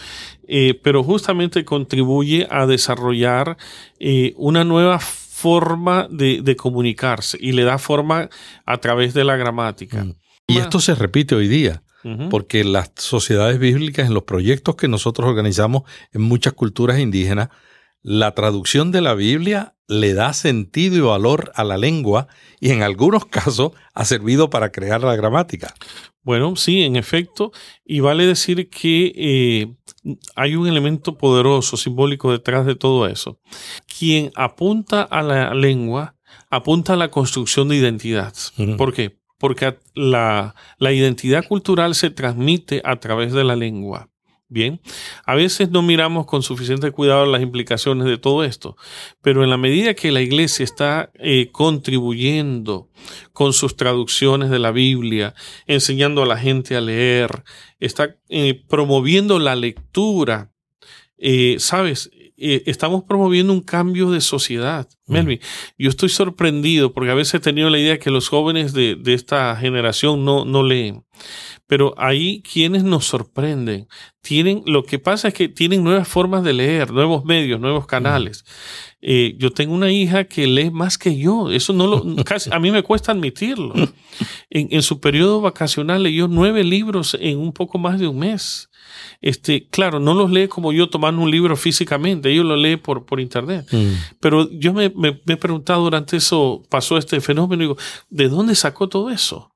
eh, 0.46 0.78
pero 0.82 1.02
justamente 1.02 1.64
contribuye 1.64 2.46
a 2.50 2.66
desarrollar 2.66 3.56
eh, 3.98 4.34
una 4.36 4.64
nueva 4.64 5.00
forma 5.00 6.06
de, 6.10 6.56
comunicarse 6.56 7.38
y 7.40 7.52
le 7.52 7.64
da 7.64 7.78
forma 7.78 8.28
a 8.66 8.78
través 8.78 9.14
de 9.14 9.24
la 9.24 9.36
gramática. 9.36 10.04
Mm. 10.04 10.14
Y 10.48 10.58
esto 10.58 10.80
se 10.80 10.94
repite 10.96 11.34
hoy 11.34 11.46
día 11.46 11.82
porque 12.30 12.64
las 12.64 12.92
sociedades 12.96 13.58
bíblicas, 13.58 14.06
en 14.06 14.14
los 14.14 14.24
proyectos 14.24 14.76
que 14.76 14.88
nosotros 14.88 15.28
organizamos 15.28 15.82
en 16.12 16.22
muchas 16.22 16.54
culturas 16.54 16.98
indígenas, 16.98 17.48
la 18.02 18.34
traducción 18.34 18.92
de 18.92 19.02
la 19.02 19.14
Biblia 19.14 19.74
le 19.86 20.14
da 20.14 20.32
sentido 20.32 20.96
y 20.96 21.00
valor 21.00 21.52
a 21.54 21.64
la 21.64 21.76
lengua 21.76 22.28
y 22.60 22.70
en 22.70 22.82
algunos 22.82 23.26
casos 23.26 23.72
ha 23.92 24.04
servido 24.04 24.48
para 24.48 24.72
crear 24.72 25.02
la 25.02 25.16
gramática. 25.16 25.74
Bueno, 26.22 26.54
sí, 26.54 26.82
en 26.82 26.96
efecto, 26.96 27.50
y 27.84 28.00
vale 28.00 28.26
decir 28.26 28.68
que 28.68 29.12
eh, 29.16 29.74
hay 30.36 30.54
un 30.54 30.68
elemento 30.68 31.16
poderoso, 31.16 31.76
simbólico 31.76 32.30
detrás 32.30 32.66
de 32.66 32.76
todo 32.76 33.06
eso. 33.06 33.40
Quien 33.98 34.30
apunta 34.34 35.02
a 35.02 35.22
la 35.22 35.54
lengua, 35.54 36.14
apunta 36.50 36.92
a 36.92 36.96
la 36.96 37.10
construcción 37.10 37.68
de 37.68 37.76
identidad. 37.76 38.34
¿Por 38.76 38.92
qué? 38.92 39.19
Porque 39.40 39.78
la, 39.94 40.54
identidad 40.78 41.46
cultural 41.48 41.94
se 41.94 42.10
transmite 42.10 42.82
a 42.84 43.00
través 43.00 43.32
de 43.32 43.42
la 43.42 43.56
lengua. 43.56 44.10
Bien, 44.52 44.80
a 45.24 45.36
veces 45.36 45.70
no 45.70 45.80
miramos 45.80 46.26
con 46.26 46.42
suficiente 46.42 46.90
cuidado 46.90 47.24
las 47.24 47.40
implicaciones 47.40 48.04
de 48.06 48.18
todo 48.18 48.42
esto, 48.42 48.76
pero 49.22 49.44
en 49.44 49.50
la 49.50 49.56
medida 49.56 49.94
que 49.94 50.10
la 50.10 50.20
iglesia 50.20 50.64
está 50.64 51.12
eh, 51.14 51.50
contribuyendo 51.52 52.90
con 53.32 53.52
sus 53.52 53.76
traducciones 53.76 54.50
de 54.50 54.58
la 54.58 54.72
Biblia, 54.72 55.34
enseñando 55.66 56.24
a 56.24 56.26
la 56.26 56.36
gente 56.36 56.76
a 56.76 56.80
leer, 56.80 57.44
está 57.78 58.16
eh, 58.28 58.60
promoviendo 58.68 59.38
la 59.38 59.54
lectura, 59.54 60.50
eh, 61.16 61.56
sabes, 61.60 62.10
eh, 62.42 62.62
estamos 62.64 63.04
promoviendo 63.04 63.52
un 63.52 63.60
cambio 63.60 64.10
de 64.10 64.22
sociedad. 64.22 64.88
Mm. 65.06 65.12
Melvin, 65.12 65.40
yo 65.76 65.90
estoy 65.90 66.08
sorprendido 66.08 66.92
porque 66.92 67.10
a 67.10 67.14
veces 67.14 67.34
he 67.34 67.40
tenido 67.40 67.68
la 67.68 67.78
idea 67.78 67.98
que 67.98 68.10
los 68.10 68.28
jóvenes 68.28 68.72
de, 68.72 68.98
esta 69.06 69.54
generación 69.56 70.24
no, 70.24 70.46
no 70.46 70.62
leen. 70.62 71.04
Pero 71.66 71.94
ahí 71.98 72.42
quienes 72.42 72.82
nos 72.82 73.04
sorprenden, 73.04 73.88
tienen, 74.22 74.62
lo 74.64 74.84
que 74.84 74.98
pasa 74.98 75.28
es 75.28 75.34
que 75.34 75.48
tienen 75.48 75.84
nuevas 75.84 76.08
formas 76.08 76.42
de 76.42 76.54
leer, 76.54 76.92
nuevos 76.92 77.26
medios, 77.26 77.60
nuevos 77.60 77.86
canales. 77.86 78.44
Eh, 79.02 79.34
yo 79.38 79.50
tengo 79.50 79.74
una 79.74 79.92
hija 79.92 80.24
que 80.24 80.46
lee 80.46 80.70
más 80.70 80.96
que 80.96 81.18
yo. 81.18 81.52
Eso 81.52 81.74
no 81.74 81.86
lo, 81.86 82.16
casi, 82.24 82.50
a 82.52 82.58
mí 82.58 82.70
me 82.70 82.82
cuesta 82.82 83.12
admitirlo. 83.12 83.74
En, 84.52 84.66
en 84.72 84.82
su 84.82 85.00
periodo 85.00 85.40
vacacional 85.40 86.02
leyó 86.02 86.26
nueve 86.26 86.64
libros 86.64 87.16
en 87.20 87.38
un 87.38 87.52
poco 87.52 87.78
más 87.78 88.00
de 88.00 88.08
un 88.08 88.18
mes 88.18 88.69
este, 89.20 89.66
claro, 89.68 90.00
no 90.00 90.14
los 90.14 90.30
lee 90.30 90.48
como 90.48 90.72
yo 90.72 90.88
tomando 90.88 91.22
un 91.22 91.30
libro 91.30 91.56
físicamente, 91.56 92.30
ellos 92.30 92.44
lo 92.44 92.56
leen 92.56 92.78
por, 92.78 93.04
por 93.04 93.20
internet. 93.20 93.66
Mm. 93.70 93.92
Pero 94.20 94.50
yo 94.50 94.72
me, 94.72 94.90
me, 94.90 95.20
he 95.26 95.36
preguntado 95.36 95.82
durante 95.82 96.16
eso, 96.16 96.62
pasó 96.68 96.96
este 96.96 97.20
fenómeno, 97.20 97.60
digo, 97.60 97.76
¿de 98.08 98.28
dónde 98.28 98.54
sacó 98.54 98.88
todo 98.88 99.10
eso? 99.10 99.52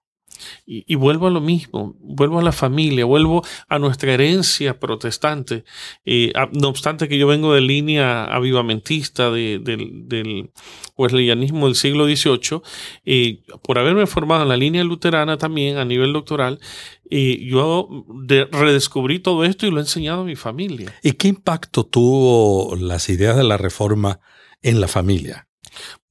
Y, 0.66 0.94
vuelvo 0.94 1.26
a 1.26 1.30
lo 1.30 1.40
mismo, 1.40 1.96
vuelvo 2.00 2.38
a 2.38 2.42
la 2.42 2.52
familia, 2.52 3.04
vuelvo 3.04 3.44
a 3.68 3.78
nuestra 3.78 4.12
herencia 4.12 4.78
protestante. 4.78 5.64
Eh, 6.04 6.32
no 6.52 6.68
obstante 6.68 7.08
que 7.08 7.18
yo 7.18 7.26
vengo 7.26 7.54
de 7.54 7.60
línea 7.60 8.24
avivamentista 8.24 9.30
de, 9.30 9.58
del 9.60 10.50
wesleyanismo 10.96 11.66
del 11.66 11.74
siglo 11.74 12.06
XVIII, 12.06 12.62
eh, 13.04 13.42
por 13.62 13.78
haberme 13.78 14.06
formado 14.06 14.42
en 14.42 14.48
la 14.48 14.56
línea 14.56 14.84
luterana 14.84 15.36
también 15.36 15.76
a 15.76 15.84
nivel 15.84 16.12
doctoral, 16.12 16.60
eh, 17.10 17.44
yo 17.44 17.88
redescubrí 18.50 19.18
todo 19.18 19.44
esto 19.44 19.66
y 19.66 19.70
lo 19.70 19.78
he 19.78 19.80
enseñado 19.80 20.22
a 20.22 20.24
mi 20.24 20.36
familia. 20.36 20.94
¿Y 21.02 21.12
qué 21.12 21.28
impacto 21.28 21.84
tuvo 21.84 22.76
las 22.76 23.08
ideas 23.08 23.36
de 23.36 23.44
la 23.44 23.56
reforma 23.56 24.20
en 24.62 24.80
la 24.80 24.88
familia? 24.88 25.48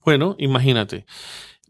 Bueno, 0.04 0.36
imagínate 0.38 1.06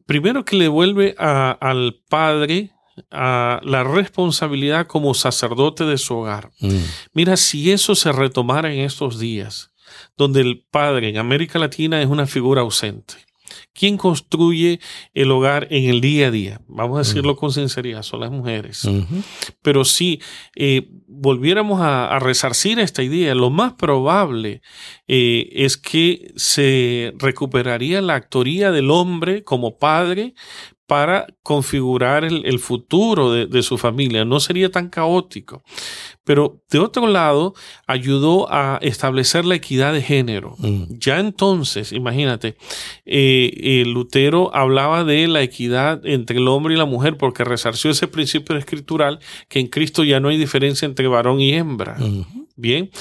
primero 0.06 0.46
que 0.46 0.56
le 0.56 0.66
devuelve 0.66 1.16
al 1.18 2.00
padre 2.10 2.72
a 3.12 3.60
la 3.64 3.84
responsabilidad 3.84 4.88
como 4.88 5.14
sacerdote 5.14 5.84
de 5.84 5.98
su 5.98 6.16
hogar. 6.16 6.52
Mm. 6.60 6.78
Mira, 7.14 7.38
si 7.38 7.72
eso 7.72 7.96
se 7.96 8.12
retomara 8.12 8.72
en 8.72 8.82
estos 8.82 9.20
días, 9.20 9.72
donde 10.18 10.42
el 10.42 10.64
padre 10.70 11.10
en 11.10 11.18
América 11.18 11.60
Latina 11.60 12.02
es 12.02 12.08
una 12.08 12.28
figura 12.28 12.62
ausente, 12.62 13.16
¿Quién 13.74 13.98
construye 13.98 14.80
el 15.14 15.32
hogar 15.32 15.68
en 15.70 15.90
el 15.90 16.02
día 16.02 16.28
a 16.28 16.32
día? 16.32 16.62
Vamos 16.68 16.96
a 16.98 17.00
decirlo 17.00 17.36
con 17.36 17.52
sinceridad, 17.52 18.04
son 18.04 18.22
las 18.22 18.32
mujeres. 18.32 18.88
Pero 19.62 19.86
si 19.86 20.22
eh, 20.56 20.88
volviéramos 21.08 21.80
a, 21.82 22.20
resarcir 22.20 22.80
esta 22.80 23.04
idea, 23.04 23.36
lo 23.36 23.50
más 23.50 23.74
probable 23.74 24.62
eh, 25.08 25.50
es 25.52 25.78
que 25.78 26.32
se 26.36 27.14
recuperaría 27.18 28.02
la 28.02 28.16
actoría 28.16 28.72
del 28.72 28.92
hombre 28.92 29.44
como 29.44 29.78
padre, 29.78 30.34
para 30.94 31.26
configurar 31.42 32.24
el, 32.24 32.60
futuro 32.60 33.32
de, 33.32 33.64
su 33.64 33.80
familia. 33.80 34.26
No 34.26 34.40
sería 34.40 34.70
tan 34.70 34.90
caótico. 34.90 35.64
Pero 36.24 36.62
de 36.70 36.78
otro 36.78 37.08
lado, 37.08 37.56
ayudó 37.88 38.48
a 38.54 38.78
establecer 38.80 39.44
la 39.44 39.56
equidad 39.56 39.92
de 39.92 40.04
género. 40.04 40.56
Mm. 40.60 40.84
Ya 41.00 41.20
entonces, 41.20 41.94
imagínate, 41.94 42.58
eh, 43.08 43.52
eh, 43.56 43.84
Lutero 43.88 44.56
hablaba 44.56 45.04
de 45.04 45.28
la 45.28 45.42
equidad 45.42 46.06
entre 46.06 46.38
el 46.38 46.48
hombre 46.48 46.76
y 46.76 46.78
la 46.78 46.86
mujer 46.86 47.18
porque 47.18 47.44
resarció 47.44 47.90
ese 47.90 48.08
principio 48.08 48.56
escritural 48.56 49.18
que 49.50 49.60
en 49.60 49.66
Cristo 49.66 50.04
ya 50.04 50.20
no 50.20 50.30
hay 50.30 50.38
diferencia 50.38 50.86
entre 50.86 51.08
varón 51.08 51.42
y 51.42 51.54
hembra. 51.54 51.98
Bien, 52.56 52.92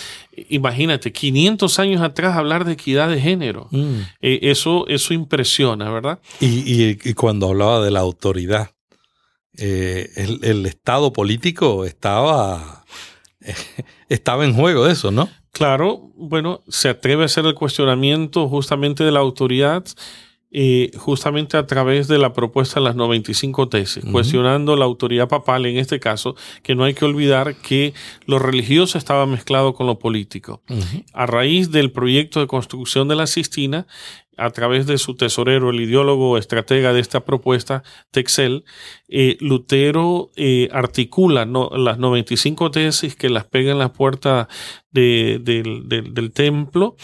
imagínate, 0.48 1.12
500 1.12 1.78
años 1.78 2.00
atrás 2.00 2.36
hablar 2.36 2.64
de 2.64 2.72
equidad 2.72 3.10
de 3.10 3.20
género. 3.20 3.68
Mm. 3.70 4.00
Eh, 4.22 4.38
eso, 4.42 4.86
eso 4.88 5.12
impresiona, 5.12 5.90
¿verdad? 5.90 6.20
Y, 6.40 7.12
cuando 7.14 7.48
hablaba 7.48 7.84
de 7.84 7.90
la 7.90 8.00
autoridad, 8.00 8.70
eh, 9.58 10.10
el, 10.42 10.64
Estado 10.64 11.12
político 11.12 11.84
estaba, 11.84 12.84
estaba 14.08 14.44
en 14.46 14.54
juego 14.54 14.86
eso, 14.86 15.10
¿no? 15.10 15.28
Claro, 15.52 16.10
bueno, 16.16 16.62
se 16.68 16.88
atreve 16.88 17.24
a 17.24 17.26
hacer 17.26 17.44
el 17.44 17.54
cuestionamiento 17.54 18.48
justamente 18.48 19.04
de 19.04 19.12
la 19.12 19.20
autoridad 19.20 19.84
justamente 20.98 21.56
a 21.56 21.66
través 21.66 22.08
de 22.08 22.18
la 22.18 22.32
propuesta 22.32 22.80
de 22.80 22.84
las 22.84 22.96
95 22.96 23.68
tesis, 23.68 24.04
cuestionando 24.10 24.76
la 24.76 24.84
autoridad 24.84 25.28
papal 25.28 25.66
en 25.66 25.78
este 25.78 25.98
caso, 25.98 26.36
que 26.62 26.74
no 26.74 26.84
hay 26.84 26.94
que 26.94 27.04
olvidar 27.04 27.56
que 27.56 27.94
lo 28.26 28.38
religioso 28.38 28.98
estaba 28.98 29.26
mezclado 29.26 29.74
con 29.74 29.86
lo 29.86 29.98
político. 29.98 30.62
A 31.12 31.26
raíz 31.26 31.70
del 31.70 31.90
proyecto 31.90 32.40
de 32.40 32.46
construcción 32.46 33.08
de 33.08 33.16
la 33.16 33.26
Sistina, 33.26 33.86
a 34.36 34.50
través 34.50 34.86
de 34.86 34.98
su 34.98 35.14
tesorero, 35.14 35.70
el 35.70 35.80
ideólogo 35.80 36.38
estratega 36.38 36.92
de 36.92 37.00
esta 37.00 37.24
propuesta, 37.24 37.82
Texel, 38.10 38.64
eh, 39.08 39.36
Lutero 39.40 40.30
eh, 40.36 40.68
articula 40.72 41.44
las 41.44 41.98
95 41.98 42.70
tesis 42.70 43.14
que 43.14 43.28
las 43.28 43.44
pega 43.44 43.72
en 43.72 43.78
la 43.78 43.92
puerta 43.92 44.48
del 44.90 46.32
templo 46.34 46.96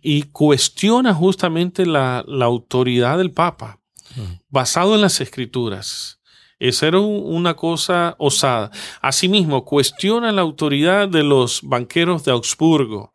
y 0.00 0.24
cuestiona 0.24 1.14
justamente 1.14 1.86
la, 1.86 2.24
autoridad 2.40 3.18
del 3.18 3.32
Papa, 3.32 3.80
mm. 4.14 4.40
basado 4.48 4.94
en 4.94 5.00
las 5.00 5.20
escrituras. 5.20 6.20
Esa 6.58 6.86
era 6.86 7.00
una 7.00 7.54
cosa 7.54 8.14
osada. 8.18 8.70
Asimismo, 9.02 9.66
cuestiona 9.66 10.32
la 10.32 10.40
autoridad 10.40 11.06
de 11.06 11.22
los 11.22 11.60
banqueros 11.62 12.24
de 12.24 12.32
Augsburgo 12.32 13.12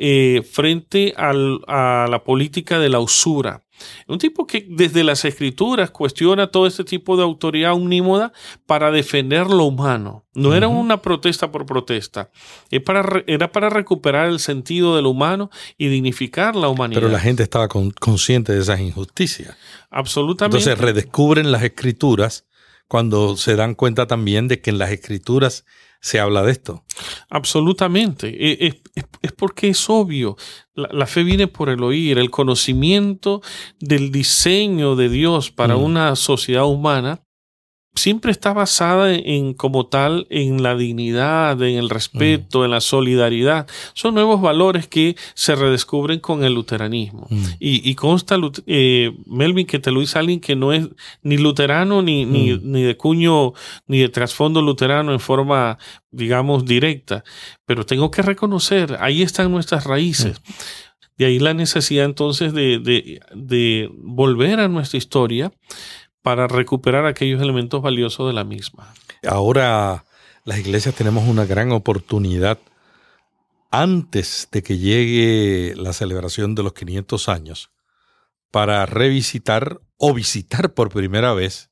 eh, 0.00 0.42
frente 0.48 1.12
a 1.16 1.32
la 1.32 2.22
política 2.22 2.78
de 2.78 2.88
la 2.88 3.00
usura. 3.00 3.64
Un 4.06 4.18
tipo 4.18 4.46
que 4.46 4.64
desde 4.68 5.02
las 5.02 5.24
escrituras 5.24 5.90
cuestiona 5.90 6.46
todo 6.46 6.68
este 6.68 6.84
tipo 6.84 7.16
de 7.16 7.24
autoridad 7.24 7.72
omnímoda 7.72 8.32
para 8.66 8.92
defender 8.92 9.48
lo 9.48 9.64
humano. 9.64 10.24
No 10.34 10.54
era 10.54 10.68
una 10.68 11.02
protesta 11.02 11.50
por 11.50 11.66
protesta, 11.66 12.30
era 12.70 12.84
para, 12.84 13.24
era 13.26 13.50
para 13.50 13.70
recuperar 13.70 14.28
el 14.28 14.38
sentido 14.38 14.94
de 14.94 15.02
lo 15.02 15.10
humano 15.10 15.50
y 15.76 15.88
dignificar 15.88 16.54
la 16.54 16.68
humanidad. 16.68 17.00
Pero 17.00 17.12
la 17.12 17.18
gente 17.18 17.42
estaba 17.42 17.66
consciente 17.66 18.52
de 18.52 18.60
esas 18.60 18.78
injusticias. 18.78 19.56
Absolutamente. 19.90 20.58
Entonces 20.58 20.78
redescubren 20.78 21.50
las 21.50 21.64
escrituras 21.64 22.46
cuando 22.86 23.36
se 23.36 23.56
dan 23.56 23.74
cuenta 23.74 24.06
también 24.06 24.46
de 24.46 24.60
que 24.60 24.70
en 24.70 24.78
las 24.78 24.92
escrituras 24.92 25.64
se 26.00 26.20
habla 26.20 26.42
de 26.42 26.52
esto. 26.52 26.84
Absolutamente. 27.28 28.28
E, 28.28 28.82
es, 29.22 29.32
porque 29.32 29.68
es 29.68 29.90
obvio. 29.90 30.36
La, 30.74 31.06
fe 31.06 31.22
viene 31.24 31.46
por 31.46 31.68
el 31.68 31.82
oír. 31.82 32.18
El 32.18 32.30
conocimiento 32.30 33.42
del 33.80 34.10
diseño 34.12 34.96
de 34.96 35.08
Dios 35.08 35.50
para 35.50 35.76
mm. 35.76 35.82
una 35.82 36.16
sociedad 36.16 36.66
humana 36.66 37.22
siempre 37.98 38.30
está 38.32 38.52
basada 38.52 39.12
en, 39.12 39.54
como 39.54 39.86
tal 39.86 40.26
en 40.30 40.62
la 40.62 40.74
dignidad, 40.74 41.60
en 41.62 41.76
el 41.76 41.90
respeto, 41.90 42.60
mm. 42.60 42.64
en 42.64 42.70
la 42.70 42.80
solidaridad. 42.80 43.66
Son 43.94 44.14
nuevos 44.14 44.40
valores 44.40 44.86
que 44.86 45.16
se 45.34 45.54
redescubren 45.54 46.20
con 46.20 46.44
el 46.44 46.54
luteranismo. 46.54 47.26
Mm. 47.28 47.44
Y, 47.58 47.94
consta, 47.94 48.36
eh, 48.66 49.12
Melvin, 49.26 49.66
que 49.66 49.78
te 49.78 49.90
lo 49.90 50.00
dice 50.00 50.18
alguien 50.18 50.40
que 50.40 50.56
no 50.56 50.72
es 50.72 50.88
ni 51.22 51.36
luterano, 51.36 52.00
ni, 52.02 52.24
ni, 52.24 52.52
mm. 52.52 52.60
ni 52.62 52.82
de 52.82 52.96
cuño, 52.96 53.52
ni 53.86 53.98
de 53.98 54.08
trasfondo 54.08 54.62
luterano 54.62 55.12
en 55.12 55.20
forma, 55.20 55.78
digamos, 56.10 56.64
directa. 56.64 57.24
Pero 57.66 57.84
tengo 57.84 58.10
que 58.10 58.22
reconocer, 58.22 58.96
ahí 59.00 59.22
están 59.22 59.50
nuestras 59.50 59.84
raíces. 59.84 60.40
De 61.16 61.26
ahí 61.26 61.40
la 61.40 61.52
necesidad 61.52 62.04
entonces 62.04 62.52
de, 62.52 62.78
de, 62.78 63.20
de 63.34 63.90
volver 63.92 64.60
a 64.60 64.68
nuestra 64.68 64.98
historia 64.98 65.50
para 66.28 66.46
recuperar 66.46 67.06
aquellos 67.06 67.40
elementos 67.40 67.80
valiosos 67.80 68.26
de 68.26 68.34
la 68.34 68.44
misma. 68.44 68.92
Ahora 69.26 70.04
las 70.44 70.58
iglesias 70.58 70.94
tenemos 70.94 71.26
una 71.26 71.46
gran 71.46 71.72
oportunidad 71.72 72.58
antes 73.70 74.46
de 74.52 74.62
que 74.62 74.76
llegue 74.76 75.74
la 75.74 75.94
celebración 75.94 76.54
de 76.54 76.64
los 76.64 76.74
500 76.74 77.30
años 77.30 77.70
para 78.50 78.84
revisitar 78.84 79.80
o 79.96 80.12
visitar 80.12 80.74
por 80.74 80.90
primera 80.90 81.32
vez 81.32 81.70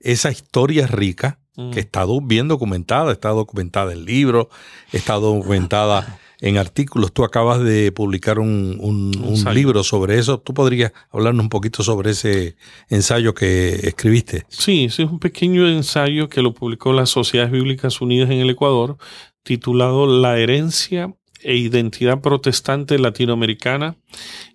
esa 0.00 0.30
historia 0.30 0.86
rica 0.86 1.40
que 1.54 1.62
mm. 1.62 1.78
está 1.78 2.06
bien 2.22 2.48
documentada, 2.48 3.12
está 3.12 3.28
documentada 3.28 3.92
en 3.92 4.06
libros, 4.06 4.46
está 4.92 5.16
documentada 5.16 6.18
en 6.44 6.58
artículos. 6.58 7.14
Tú 7.14 7.24
acabas 7.24 7.64
de 7.64 7.90
publicar 7.90 8.38
un, 8.38 8.76
un, 8.78 9.54
libro 9.54 9.82
sobre 9.82 10.18
eso. 10.18 10.38
¿Tú 10.38 10.52
podrías 10.52 10.92
hablarnos 11.10 11.44
un 11.44 11.48
poquito 11.48 11.82
sobre 11.82 12.10
ese 12.10 12.56
ensayo 12.90 13.32
que 13.32 13.88
escribiste? 13.88 14.44
Sí, 14.48 14.84
ese 14.84 15.04
es 15.04 15.10
un 15.10 15.20
pequeño 15.20 15.66
ensayo 15.66 16.28
que 16.28 16.42
lo 16.42 16.52
publicó 16.52 16.92
las 16.92 17.08
Sociedades 17.08 17.50
Bíblicas 17.50 18.02
Unidas 18.02 18.30
en 18.30 18.40
el 18.40 18.50
Ecuador, 18.50 18.98
titulado 19.42 20.06
La 20.06 20.38
herencia 20.38 21.14
e 21.40 21.56
identidad 21.56 22.20
protestante 22.20 22.98
latinoamericana 22.98 23.96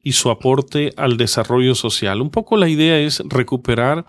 y 0.03 0.12
su 0.12 0.29
aporte 0.29 0.93
al 0.96 1.17
desarrollo 1.17 1.74
social. 1.74 2.22
Un 2.22 2.29
poco 2.29 2.55
la 2.55 2.69
idea 2.69 3.00
es 3.00 3.24
recuperar 3.25 4.05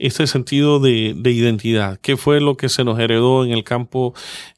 este 0.00 0.26
sentido 0.26 0.80
de, 0.80 1.14
identidad. 1.24 1.98
¿Qué 2.00 2.16
fue 2.16 2.40
lo 2.40 2.56
que 2.56 2.68
se 2.68 2.84
nos 2.84 2.98
heredó 2.98 3.44
en 3.44 3.52
el 3.52 3.64
campo 3.64 4.14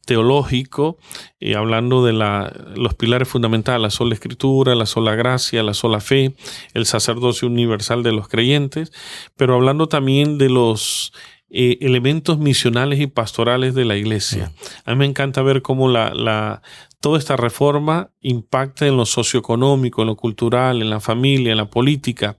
teológico? 0.07 0.97
Eh, 1.41 1.57
hablando 1.57 2.05
de 2.05 2.13
los 2.13 2.95
pilares 2.95 3.29
fundamentales, 3.29 3.83
la 3.83 3.91
sola 3.91 4.15
escritura, 4.15 4.75
la 4.77 4.87
sola 4.87 5.17
gracia, 5.17 5.63
la 5.65 5.75
sola 5.75 6.01
fe, 6.01 6.35
el 6.75 6.87
sacerdocio 6.87 7.49
universal 7.49 8.05
de 8.05 8.13
los 8.13 8.29
creyentes, 8.29 8.93
pero 9.37 9.55
hablando 9.55 9.89
también 9.89 10.39
de 10.39 10.49
los 10.49 11.13
eh, 11.55 11.77
elementos 11.83 12.39
misionales 12.39 12.99
y 12.99 13.09
pastorales 13.09 13.75
de 13.75 13.85
la 13.85 13.99
iglesia. 13.99 14.53
A 14.87 14.93
mí 14.93 14.97
me 14.97 15.05
encanta 15.05 15.43
ver 15.43 15.61
cómo 15.61 15.87
la, 15.87 16.15
la, 16.15 16.63
toda 17.01 17.19
esta 17.19 17.37
reforma 17.37 18.09
impacta 18.23 18.87
en 18.87 18.97
lo 18.97 19.05
socioeconómico, 19.05 20.01
en 20.01 20.09
lo 20.09 20.17
cultural, 20.17 20.81
en 20.81 20.89
la 20.89 20.99
familia, 20.99 21.51
en 21.51 21.59
la 21.59 21.69
política, 21.69 22.39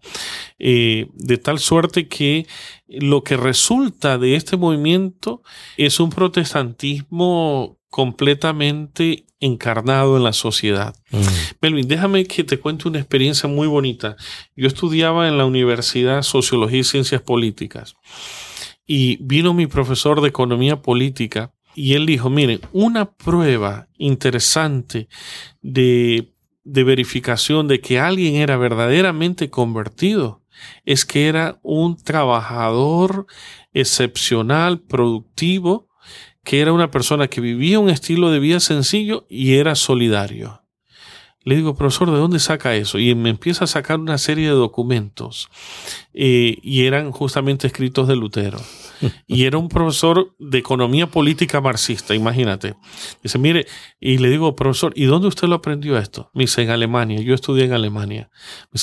eh, 0.58 1.10
de 1.14 1.38
tal 1.38 1.60
suerte 1.60 2.08
que 2.08 2.48
lo 2.88 3.24
que 3.24 3.38
resulta 3.38 4.18
de 4.18 4.36
este 4.36 4.58
movimiento 4.58 5.44
es 5.78 6.00
un 6.00 6.10
protestantismo 6.10 7.78
completamente 7.92 9.28
encarnado 9.40 10.18
en 10.18 10.24
la 10.24 10.34
sociedad. 10.34 10.96
Mm. 11.12 11.18
Melvin, 11.62 11.88
déjame 11.88 12.26
que 12.26 12.44
te 12.44 12.58
cuente 12.58 12.88
una 12.88 12.98
experiencia 12.98 13.48
muy 13.48 13.68
bonita. 13.68 14.16
Yo 14.56 14.66
estudiaba 14.66 15.28
en 15.28 15.38
la 15.38 15.46
Universidad 15.46 16.24
Sociología 16.24 16.80
y 16.80 16.84
Ciencias 16.84 17.22
Políticas 17.22 17.96
y 18.86 19.18
vino 19.24 19.54
mi 19.54 19.68
profesor 19.68 20.22
de 20.22 20.30
Economía 20.30 20.82
Política 20.82 21.54
y 21.76 21.94
él 21.94 22.06
dijo, 22.06 22.30
miren, 22.30 22.62
una 22.72 23.12
prueba 23.12 23.88
interesante 23.98 25.08
de, 25.62 26.34
de 26.64 26.84
verificación 26.84 27.68
de 27.68 27.80
que 27.80 28.00
alguien 28.00 28.36
era 28.36 28.58
verdaderamente 28.58 29.50
convertido 29.50 30.44
es 30.86 31.06
que 31.06 31.28
era 31.28 31.60
un 31.64 31.98
trabajador 31.98 33.26
excepcional, 33.74 34.80
productivo, 34.80 35.90
que 36.44 36.62
era 36.62 36.74
una 36.74 36.92
persona 36.92 37.28
que 37.28 37.42
vivía 37.42 37.80
un 37.80 37.90
estilo 37.90 38.32
de 38.32 38.40
vida 38.40 38.60
sencillo 38.60 39.26
y 39.30 39.56
era 39.56 39.76
solidario. 39.76 40.63
Le 41.44 41.56
digo, 41.56 41.76
profesor, 41.76 42.12
¿de 42.12 42.18
dónde 42.18 42.40
saca 42.40 42.76
eso? 42.76 43.00
Y 43.00 43.16
me 43.16 43.30
empieza 43.30 43.66
a 43.66 43.68
sacar 43.68 44.00
una 44.00 44.18
serie 44.18 44.48
de 44.48 44.54
documentos 44.56 45.50
eh, 46.14 46.58
y 46.62 46.86
eran 46.86 47.12
justamente 47.12 47.68
escritos 47.68 48.08
de 48.08 48.16
Lutero 48.16 48.60
y 49.28 49.46
era 49.46 49.58
un 49.58 49.70
profesor 49.70 50.34
de 50.40 50.58
economía 50.58 51.08
política 51.08 51.62
marxista, 51.62 52.14
imagínate. 52.16 52.76
Dice, 53.22 53.38
mire, 53.38 53.66
y 54.00 54.18
le 54.18 54.30
digo, 54.30 54.56
profesor, 54.56 54.94
¿y 54.96 55.06
dónde 55.06 55.28
usted 55.28 55.48
lo 55.48 55.56
aprendió 55.56 55.98
esto? 55.98 56.30
Me 56.34 56.44
dice, 56.44 56.62
en 56.62 56.70
Alemania, 56.70 57.20
yo 57.22 57.34
estudié 57.34 57.66
en 57.66 57.74
Alemania. 57.74 58.30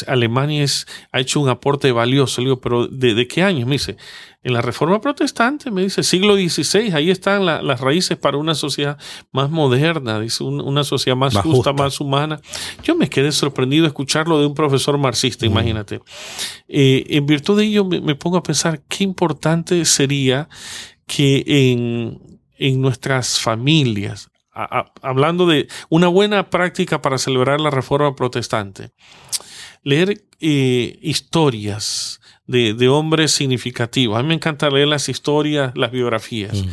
Alemania 0.06 0.62
es, 0.62 0.86
ha 1.12 1.20
hecho 1.20 1.40
un 1.40 1.48
aporte 1.48 1.92
valioso. 1.92 2.40
Le 2.40 2.46
digo, 2.46 2.60
pero 2.60 2.86
¿de, 2.86 3.14
de 3.14 3.26
qué 3.26 3.42
años? 3.42 3.66
Me 3.66 3.74
dice, 3.74 3.96
en 4.42 4.54
la 4.54 4.62
Reforma 4.62 5.00
Protestante, 5.00 5.70
me 5.70 5.82
dice, 5.82 6.02
siglo 6.02 6.34
XVI, 6.34 6.92
ahí 6.94 7.10
están 7.10 7.44
las 7.44 7.80
raíces 7.80 8.16
para 8.16 8.38
una 8.38 8.54
sociedad 8.54 8.98
más 9.32 9.50
moderna, 9.50 10.18
dice, 10.18 10.44
una 10.44 10.82
sociedad 10.82 11.16
más, 11.16 11.36
justa, 11.36 11.74
más 11.74 12.00
humana. 12.00 12.40
Yo 12.82 12.94
me 12.94 13.10
quedé 13.10 13.32
sorprendido 13.32 13.86
escucharlo 13.86 14.40
de 14.40 14.46
un 14.46 14.54
profesor 14.54 14.96
marxista, 14.96 15.44
imagínate. 15.44 16.00
Eh, 16.68 17.04
en 17.10 17.26
virtud 17.26 17.58
de 17.58 17.66
ello, 17.66 17.84
me, 17.84 18.14
pongo 18.14 18.38
a 18.38 18.42
pensar 18.42 18.80
qué 18.88 19.04
importante 19.04 19.84
sería 19.84 20.48
que 21.06 21.44
en, 21.46 22.40
en 22.56 22.80
nuestras 22.80 23.40
familias, 23.40 24.30
hablando 25.02 25.46
de 25.46 25.68
una 25.90 26.08
buena 26.08 26.48
práctica 26.48 27.02
para 27.02 27.18
celebrar 27.18 27.60
la 27.60 27.70
Reforma 27.70 28.14
Protestante, 28.16 28.90
leer 29.82 30.24
eh, 30.40 30.98
historias, 31.02 32.19
de, 32.50 32.88
hombres 32.88 33.30
significativos. 33.30 34.18
A 34.18 34.22
mí 34.22 34.28
me 34.28 34.34
encanta 34.34 34.70
leer 34.70 34.88
las 34.88 35.08
historias, 35.08 35.72
las 35.76 35.90
biografías. 35.90 36.64
Mm. 36.64 36.68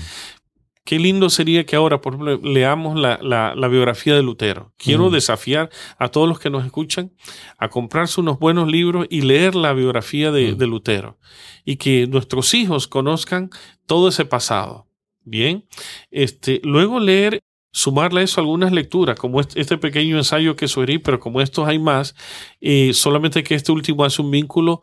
Qué 0.83 0.99
lindo 0.99 1.29
sería 1.29 1.65
que 1.65 1.75
ahora, 1.75 1.99
por 1.99 2.13
ejemplo, 2.13 2.37
leamos 2.37 2.97
la, 2.97 3.67
biografía 3.67 4.15
de 4.15 4.23
Lutero. 4.23 4.71
Quiero 4.77 5.09
mm. 5.09 5.13
desafiar 5.13 5.69
a 5.99 6.07
todos 6.09 6.27
los 6.29 6.39
que 6.39 6.49
nos 6.49 6.65
escuchan 6.65 7.11
a 7.57 7.69
comprarse 7.69 8.21
unos 8.21 8.39
buenos 8.39 8.69
libros 8.71 9.05
y 9.09 9.21
leer 9.21 9.53
la 9.53 9.73
biografía 9.73 10.31
de, 10.31 10.53
mm. 10.53 10.57
de 10.57 10.67
Lutero. 10.67 11.17
Y 11.65 11.75
que 11.75 12.07
nuestros 12.07 12.53
hijos 12.53 12.87
conozcan 12.87 13.49
todo 13.85 14.07
ese 14.07 14.25
pasado. 14.25 14.87
Bien. 15.23 15.65
Este, 16.09 16.61
luego 16.63 17.01
leer 17.01 17.41
sumarle 17.77 18.21
a 18.21 18.23
eso 18.23 18.41
algunas 18.41 18.71
lecturas, 18.71 19.19
como 19.19 19.39
este 19.39 19.77
pequeño 19.77 20.17
ensayo 20.17 20.55
que 20.55 20.67
sugerí, 20.67 20.97
pero 20.97 21.19
como 21.19 21.41
estos 21.41 21.67
hay 21.67 21.77
más, 21.77 22.15
eh, 22.59 22.91
solamente 22.93 23.43
que 23.43 23.53
este 23.53 23.71
último 23.71 24.03
hace 24.03 24.19
un 24.19 24.31
vínculo 24.31 24.81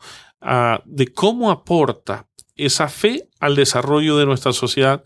de 0.85 1.07
cómo 1.09 1.51
aporta 1.51 2.27
esa 2.57 2.89
fe 2.89 3.29
al 3.41 3.57
desarrollo 3.57 4.17
de 4.17 4.27
nuestra 4.27 4.53
sociedad 4.53 5.05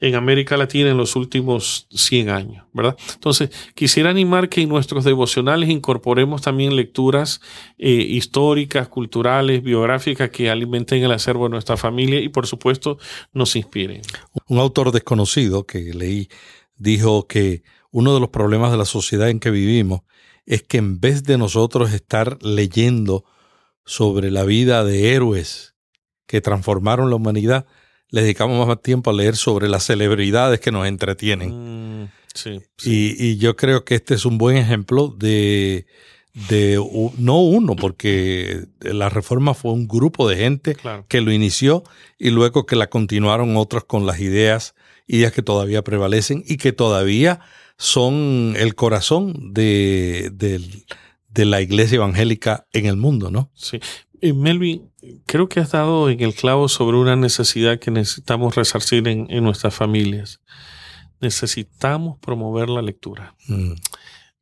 en 0.00 0.14
América 0.14 0.56
Latina 0.56 0.90
en 0.90 0.96
los 0.96 1.16
últimos 1.16 1.88
100 1.90 2.30
años, 2.30 2.64
¿verdad? 2.72 2.96
Entonces, 3.14 3.50
quisiera 3.74 4.10
animar 4.10 4.48
que 4.48 4.62
en 4.62 4.68
nuestros 4.68 5.04
devocionales 5.04 5.68
incorporemos 5.70 6.42
también 6.42 6.76
lecturas 6.76 7.40
eh, 7.78 7.90
históricas, 7.90 8.88
culturales, 8.88 9.62
biográficas 9.62 10.30
que 10.30 10.50
alimenten 10.50 11.02
el 11.02 11.10
acervo 11.10 11.44
de 11.44 11.50
nuestra 11.50 11.76
familia 11.76 12.20
y, 12.20 12.28
por 12.28 12.46
supuesto, 12.46 12.98
nos 13.32 13.56
inspiren. 13.56 14.02
Un 14.46 14.58
autor 14.58 14.92
desconocido 14.92 15.66
que 15.66 15.92
leí 15.94 16.28
dijo 16.76 17.26
que 17.26 17.62
uno 17.90 18.14
de 18.14 18.20
los 18.20 18.28
problemas 18.28 18.70
de 18.70 18.78
la 18.78 18.84
sociedad 18.84 19.28
en 19.30 19.40
que 19.40 19.50
vivimos 19.50 20.02
es 20.46 20.62
que 20.62 20.78
en 20.78 21.00
vez 21.00 21.24
de 21.24 21.38
nosotros 21.38 21.92
estar 21.92 22.38
leyendo 22.42 23.24
sobre 23.88 24.30
la 24.30 24.44
vida 24.44 24.84
de 24.84 25.14
héroes 25.14 25.74
que 26.26 26.42
transformaron 26.42 27.08
la 27.08 27.16
humanidad, 27.16 27.64
le 28.10 28.20
dedicamos 28.20 28.66
más 28.68 28.82
tiempo 28.82 29.08
a 29.10 29.14
leer 29.14 29.34
sobre 29.36 29.66
las 29.68 29.84
celebridades 29.84 30.60
que 30.60 30.70
nos 30.70 30.86
entretienen. 30.86 32.02
Mm, 32.04 32.08
sí, 32.34 32.60
Y, 32.84 33.16
y 33.26 33.36
yo 33.38 33.56
creo 33.56 33.84
que 33.86 33.94
este 33.94 34.12
es 34.14 34.26
un 34.26 34.36
buen 34.36 34.58
ejemplo 34.58 35.08
de, 35.08 35.86
de 36.50 36.76
no 37.16 37.40
uno, 37.40 37.76
porque 37.76 38.66
la 38.80 39.08
reforma 39.08 39.54
fue 39.54 39.72
un 39.72 39.88
grupo 39.88 40.28
de 40.28 40.36
gente 40.36 40.74
claro. 40.74 41.06
que 41.08 41.22
lo 41.22 41.32
inició 41.32 41.82
y 42.18 42.28
luego 42.30 42.66
que 42.66 42.76
la 42.76 42.88
continuaron 42.90 43.56
otros 43.56 43.84
con 43.84 44.04
las 44.04 44.20
ideas, 44.20 44.74
ideas 45.06 45.32
que 45.32 45.42
todavía 45.42 45.82
prevalecen 45.82 46.44
y 46.46 46.58
que 46.58 46.72
todavía 46.72 47.40
son 47.78 48.54
el 48.58 48.74
corazón 48.74 49.54
de, 49.54 50.30
del- 50.34 50.84
de 51.38 51.44
la 51.44 51.60
iglesia 51.60 51.96
evangélica 51.96 52.66
en 52.72 52.86
el 52.86 52.96
mundo, 52.96 53.30
¿no? 53.30 53.50
Sí. 53.54 53.78
Eh, 54.20 54.32
Melvin, 54.32 54.90
creo 55.26 55.48
que 55.48 55.60
has 55.60 55.70
dado 55.70 56.10
en 56.10 56.20
el 56.20 56.34
clavo 56.34 56.68
sobre 56.68 56.96
una 56.96 57.14
necesidad 57.14 57.78
que 57.78 57.92
necesitamos 57.92 58.56
resarcir 58.56 59.06
en, 59.06 59.26
en 59.30 59.44
nuestras 59.44 59.72
familias. 59.74 60.40
Necesitamos 61.20 62.18
promover 62.18 62.68
la 62.68 62.82
lectura 62.82 63.34
Mm. 63.48 63.72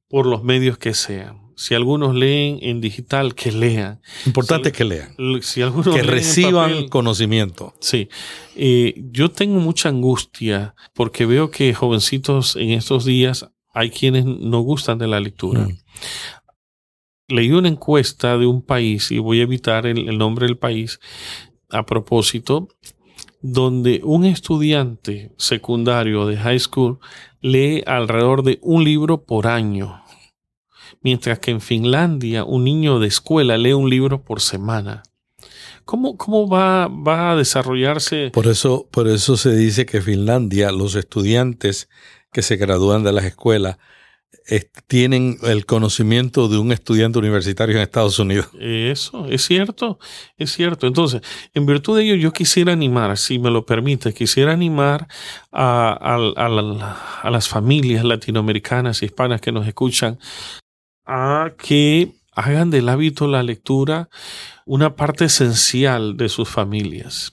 por 0.08 0.26
los 0.26 0.42
medios 0.42 0.78
que 0.78 0.94
sean. 0.94 1.44
Si 1.56 1.74
algunos 1.74 2.14
leen 2.14 2.58
en 2.60 2.80
digital, 2.80 3.34
que 3.34 3.50
lean. 3.50 4.00
Importante 4.26 4.72
que 4.72 4.84
lean, 4.84 5.14
Si 5.42 5.62
algunos 5.62 5.86
que 5.94 6.02
leen 6.02 6.08
en 6.08 6.10
reciban 6.14 6.70
papel, 6.70 6.88
conocimiento. 6.90 7.74
Sí, 7.80 8.08
Eh, 8.56 8.94
yo 9.12 9.30
tengo 9.30 9.58
mucha 9.60 9.88
angustia 9.90 10.74
porque 10.94 11.26
veo 11.26 11.50
que 11.50 11.74
jovencitos 11.74 12.56
en 12.56 12.70
estos 12.70 13.04
días 13.04 13.46
hay 13.74 13.90
quienes 13.90 14.24
no 14.24 14.60
gustan 14.60 14.96
de 14.98 15.06
la 15.06 15.20
lectura. 15.20 15.62
Mm. 15.62 15.78
Leí 17.28 17.50
una 17.50 17.68
encuesta 17.68 18.38
de 18.38 18.46
un 18.46 18.62
país, 18.62 19.10
y 19.10 19.18
voy 19.18 19.40
a 19.40 19.44
evitar 19.44 19.86
el, 19.86 20.16
nombre 20.16 20.46
del 20.46 20.56
país 20.56 21.00
a 21.70 21.84
propósito, 21.84 22.68
donde 23.42 24.00
un 24.04 24.24
estudiante 24.24 25.32
secundario 25.36 26.26
de 26.26 26.36
high 26.36 26.60
school 26.60 26.98
lee 27.40 27.82
alrededor 27.84 28.44
de 28.44 28.60
un 28.62 28.84
libro 28.84 29.24
por 29.24 29.48
año, 29.48 30.04
mientras 31.00 31.40
que 31.40 31.50
en 31.50 31.60
Finlandia 31.60 32.44
un 32.44 32.62
niño 32.62 33.00
de 33.00 33.08
escuela 33.08 33.58
lee 33.58 33.72
un 33.72 33.90
libro 33.90 34.22
por 34.22 34.40
semana. 34.40 35.02
¿Cómo, 35.84 36.16
cómo 36.16 36.48
va, 36.48 36.86
va 36.88 37.32
a 37.32 37.36
desarrollarse? 37.36 38.30
Por 38.32 38.46
eso, 38.46 38.88
por 38.90 39.08
eso 39.08 39.36
se 39.36 39.54
dice 39.54 39.84
que 39.84 40.00
Finlandia, 40.00 40.70
los 40.70 40.94
estudiantes 40.94 41.88
que 42.32 42.42
se 42.42 42.56
gradúan 42.56 43.02
de 43.02 43.12
las 43.12 43.24
escuelas, 43.24 43.78
tienen 44.86 45.38
el 45.42 45.66
conocimiento 45.66 46.48
de 46.48 46.58
un 46.58 46.70
estudiante 46.72 47.18
universitario 47.18 47.76
en 47.76 47.82
Estados 47.82 48.18
Unidos. 48.18 48.48
Eso, 48.58 49.26
es 49.26 49.44
cierto, 49.44 49.98
es 50.36 50.52
cierto. 50.52 50.86
Entonces, 50.86 51.20
en 51.54 51.66
virtud 51.66 51.96
de 51.96 52.04
ello, 52.04 52.14
yo 52.14 52.32
quisiera 52.32 52.72
animar, 52.72 53.16
si 53.18 53.38
me 53.38 53.50
lo 53.50 53.66
permite, 53.66 54.14
quisiera 54.14 54.52
animar 54.52 55.08
a, 55.52 55.88
a- 55.90 56.44
a 56.46 56.48
la- 56.48 56.92
a 57.22 57.30
las 57.30 57.48
familias 57.48 58.04
latinoamericanas 58.04 59.02
y 59.02 59.06
hispanas 59.06 59.40
que 59.40 59.52
nos 59.52 59.66
escuchan 59.66 60.18
a 61.04 61.52
que 61.58 62.12
hagan 62.32 62.70
del 62.70 62.88
hábito 62.88 63.26
la 63.26 63.42
lectura 63.42 64.08
una 64.66 64.94
parte 64.96 65.24
esencial 65.26 66.16
de 66.16 66.28
sus 66.28 66.48
familias. 66.48 67.32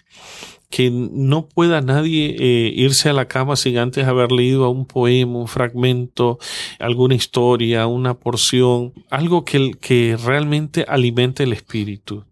Que 0.75 0.89
no 0.89 1.49
pueda 1.49 1.81
nadie 1.81 2.35
eh, 2.39 2.73
irse 2.75 3.07
a 3.07 3.13
la 3.13 3.27
cama 3.27 3.55
sin 3.55 3.77
antes 3.77 4.07
haber 4.07 4.31
leído 4.31 4.67
un 4.71 4.87
poema, 4.87 5.37
un 5.37 5.47
fragmento, 5.47 6.39
alguna 6.79 7.13
historia, 7.13 7.85
una 7.85 8.15
porción, 8.15 8.91
algo 9.11 9.45
que, 9.45 9.73
que 9.79 10.17
realmente 10.17 10.83
alimente 10.87 11.43
el 11.43 11.53
espíritu. 11.53 12.25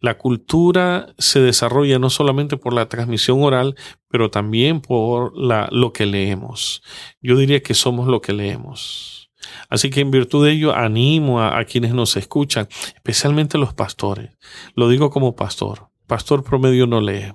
La 0.00 0.18
cultura 0.18 1.14
se 1.16 1.40
desarrolla 1.40 1.98
no 1.98 2.10
solamente 2.10 2.58
por 2.58 2.74
la 2.74 2.90
transmisión 2.90 3.42
oral, 3.42 3.74
pero 4.10 4.30
también 4.30 4.82
por 4.82 5.34
la, 5.34 5.70
lo 5.72 5.94
que 5.94 6.04
leemos. 6.04 6.82
Yo 7.22 7.36
diría 7.36 7.62
que 7.62 7.72
somos 7.72 8.06
lo 8.06 8.20
que 8.20 8.34
leemos. 8.34 9.30
Así 9.70 9.88
que 9.88 10.00
en 10.00 10.10
virtud 10.10 10.44
de 10.44 10.52
ello 10.52 10.74
animo 10.76 11.40
a, 11.40 11.58
a 11.58 11.64
quienes 11.64 11.94
nos 11.94 12.18
escuchan, 12.18 12.68
especialmente 12.96 13.56
los 13.56 13.72
pastores. 13.72 14.36
Lo 14.74 14.90
digo 14.90 15.08
como 15.08 15.34
pastor. 15.34 15.88
Pastor 16.06 16.44
promedio 16.44 16.86
no 16.86 17.00
lee. 17.00 17.32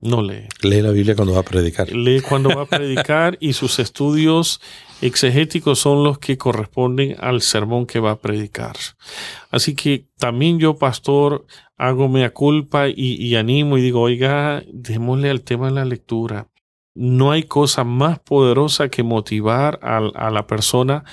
No 0.00 0.22
lee. 0.22 0.46
Lee 0.62 0.82
la 0.82 0.90
Biblia 0.90 1.16
cuando 1.16 1.34
va 1.34 1.40
a 1.40 1.44
predicar. 1.44 1.90
Lee 1.90 2.20
cuando 2.20 2.50
va 2.50 2.62
a 2.62 2.66
predicar 2.78 3.38
y 3.40 3.54
sus 3.54 3.78
estudios 3.78 4.60
exegéticos 5.00 5.78
son 5.78 6.04
los 6.04 6.18
que 6.18 6.36
corresponden 6.36 7.16
al 7.18 7.40
sermón 7.40 7.86
que 7.86 7.98
va 7.98 8.12
a 8.12 8.18
predicar. 8.18 8.76
Así 9.50 9.74
que 9.74 10.06
también 10.18 10.58
yo, 10.58 10.76
pastor, 10.76 11.46
hago 11.76 12.08
mea 12.08 12.30
culpa 12.30 12.88
y, 12.88 13.14
y 13.14 13.36
animo 13.36 13.78
y 13.78 13.82
digo, 13.82 14.02
oiga, 14.02 14.62
démosle 14.70 15.30
al 15.30 15.42
tema 15.42 15.68
de 15.68 15.74
la 15.74 15.84
lectura. 15.84 16.48
No 16.94 17.30
hay 17.30 17.44
cosa 17.44 17.84
más 17.84 18.18
poderosa 18.18 18.88
que 18.88 19.02
motivar 19.02 19.78
a, 19.82 19.98
a 19.98 20.30
la 20.30 20.46
persona 20.46 21.04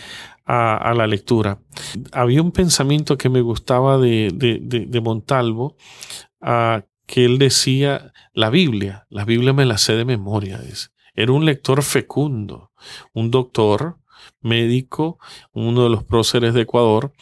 a, 0.45 0.77
a, 0.77 0.93
la 0.93 1.07
lectura. 1.07 1.59
Había 2.11 2.41
un 2.41 2.51
pensamiento 2.51 3.17
que 3.17 3.29
me 3.29 3.41
gustaba 3.41 3.97
de, 3.97 4.29
de, 4.33 4.59
de, 4.61 4.85
de 4.85 5.01
Montalvo, 5.01 5.75
uh, 6.41 6.81
que 7.05 7.25
él 7.25 7.37
decía, 7.37 8.13
la 8.33 8.49
Biblia, 8.49 9.05
la 9.09 9.25
Biblia 9.25 9.53
me 9.53 9.65
la 9.65 9.77
sé 9.77 9.95
de 9.95 10.05
memoria. 10.05 10.57
Dice. 10.59 10.89
Era 11.15 11.31
un 11.31 11.45
lector 11.45 11.83
fecundo, 11.83 12.71
un 13.13 13.31
doctor, 13.31 13.97
médico, 14.41 15.19
uno 15.53 15.83
de 15.83 15.89
los 15.89 16.03
próceres 16.03 16.53
de 16.53 16.61
Ecuador, 16.61 17.13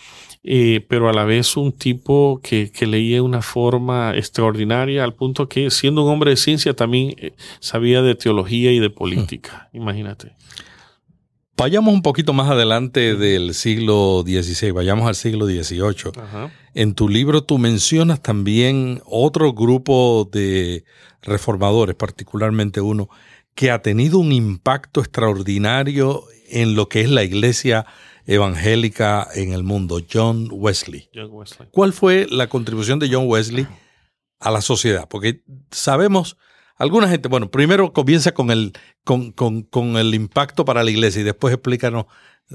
eh, 0.44 0.86
pero 0.89 1.08
a 1.10 1.13
la 1.13 1.24
vez 1.24 1.56
un 1.56 1.72
tipo 1.72 2.39
que, 2.44 2.72
que, 2.72 2.88
leía 2.88 3.17
de 3.17 3.22
una 3.22 3.41
forma 3.41 4.15
extraordinaria, 4.15 5.04
al 5.04 5.13
punto 5.13 5.48
que 5.48 5.70
siendo 5.70 6.04
un 6.04 6.12
hombre 6.12 6.32
de 6.32 6.38
ciencia 6.38 6.76
también 6.76 7.13
eh, 7.17 7.34
sabía 7.60 8.02
de 8.02 8.15
teología 8.15 8.72
y 8.72 8.80
de 8.80 8.89
política. 8.89 9.70
Hmm. 9.72 9.78
Imagínate. 9.78 10.36
Vayamos 11.62 11.93
un 11.93 12.02
poquito 12.02 12.34
más 12.34 12.50
adelante 12.50 13.13
del 13.13 13.54
siglo 13.54 14.24
XVI, 14.26 14.71
vayamos 14.71 15.08
al 15.08 15.13
siglo 15.13 15.45
XVIII. 15.45 16.12
Ajá. 16.19 16.52
En 16.74 16.95
tu 16.95 17.08
libro 17.08 17.43
tú 17.43 17.60
mencionas 17.60 18.19
también 18.19 19.00
otro 19.06 19.54
grupo 19.54 20.28
de 20.32 20.86
reformadores, 21.21 21.95
particularmente 21.95 22.82
uno, 22.82 23.10
que 23.54 23.69
ha 23.69 23.84
tenido 23.84 24.17
un 24.17 24.32
impacto 24.32 25.02
extraordinario 25.02 26.24
en 26.50 26.74
lo 26.74 26.89
que 26.89 27.02
es 27.02 27.12
la 27.12 27.24
iglesia 27.24 27.86
evangélica 28.26 29.28
en 29.36 29.54
el 29.54 29.62
mundo, 29.62 30.02
John 30.12 30.47
Wesley. 30.52 31.10
John 31.13 31.30
Wesley. 31.30 31.69
¿Cuál 31.71 31.93
fue 31.93 32.26
la 32.28 32.50
contribución 32.50 32.97
de 32.97 33.08
John 33.13 33.26
Wesley 33.28 33.67
a 34.39 34.50
la 34.50 34.62
sociedad? 34.62 35.08
Porque 35.08 35.43
sabemos, 35.69 36.38
alguna 36.82 37.08
gente, 37.08 37.28
bueno, 37.28 37.50
primero 37.50 37.94
comienza 37.94 38.34
con 38.34 38.52
el, 38.52 38.74
con, 39.04 39.32
con, 39.32 39.62
con 39.63 39.98
el 39.98 40.13
impacto 40.15 40.65
para 40.65 40.84
la 40.84 40.91
iglesia 40.91 41.22
y 41.22 41.26
después 41.26 41.54
explícanos 41.54 42.06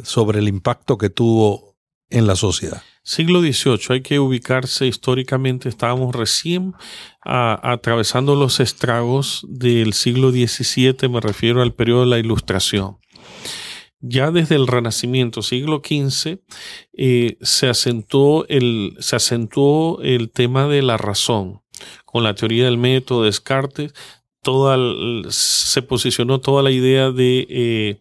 sobre 0.03 0.41
el 0.41 0.49
impacto 0.49 0.99
que 0.99 1.11
tuvo 1.11 1.77
en 2.11 2.27
la 2.27 2.37
sociedad. 2.37 2.83
Siglo 3.03 3.41
XVIII, 3.41 3.79
hay 3.91 4.01
que 4.01 4.19
ubicarse 4.19 4.87
históricamente, 4.87 5.69
estábamos 5.69 6.15
recién 6.15 6.75
a, 7.25 7.73
atravesando 7.73 8.35
los 8.35 8.61
estragos 8.61 9.45
del 9.49 9.93
siglo 9.93 10.31
XVII, 10.31 11.09
me 11.09 11.21
refiero 11.21 11.63
al 11.63 11.73
periodo 11.73 12.01
de 12.01 12.07
la 12.07 12.19
Ilustración. 12.19 12.99
Ya 14.01 14.31
desde 14.31 14.57
el 14.57 14.67
Renacimiento, 14.67 15.43
siglo 15.43 15.83
XV, 15.85 16.39
eh, 16.93 17.39
se, 17.41 17.69
acentuó 17.69 18.45
el, 18.49 18.97
se 19.01 19.17
acentuó 19.17 20.01
el 20.03 20.31
tema 20.31 20.69
de 20.69 20.83
la 20.83 20.97
razón. 20.97 21.63
Con 22.05 22.23
la 22.23 22.35
teoría 22.35 22.65
del 22.65 22.79
método 22.79 23.23
de 23.23 23.27
Descartes, 23.27 23.95
se 25.31 25.83
posicionó 25.83 26.41
toda 26.41 26.63
la 26.63 26.71
idea 26.71 27.11
de 27.11 27.47
eh, 27.49 27.99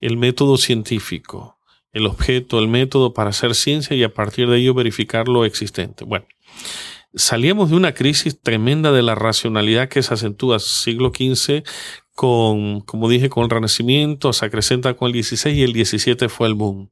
el 0.00 0.16
método 0.16 0.56
científico 0.56 1.56
el 1.96 2.04
objeto, 2.04 2.58
el 2.58 2.68
método 2.68 3.14
para 3.14 3.30
hacer 3.30 3.54
ciencia 3.54 3.96
y 3.96 4.02
a 4.02 4.12
partir 4.12 4.50
de 4.50 4.58
ello 4.58 4.74
verificar 4.74 5.28
lo 5.28 5.46
existente. 5.46 6.04
Bueno, 6.04 6.26
salíamos 7.14 7.70
de 7.70 7.76
una 7.76 7.94
crisis 7.94 8.38
tremenda 8.38 8.92
de 8.92 9.00
la 9.00 9.14
racionalidad 9.14 9.88
que 9.88 10.02
se 10.02 10.12
acentúa 10.12 10.58
siglo 10.58 11.08
XV 11.08 11.62
con, 12.14 12.82
como 12.82 13.08
dije, 13.08 13.30
con 13.30 13.44
el 13.44 13.50
Renacimiento, 13.50 14.34
se 14.34 14.44
acrecenta 14.44 14.92
con 14.92 15.10
el 15.10 15.24
XVI 15.24 15.52
y 15.52 15.62
el 15.62 15.72
XVII 15.72 16.28
fue 16.28 16.48
el 16.48 16.54
boom. 16.54 16.90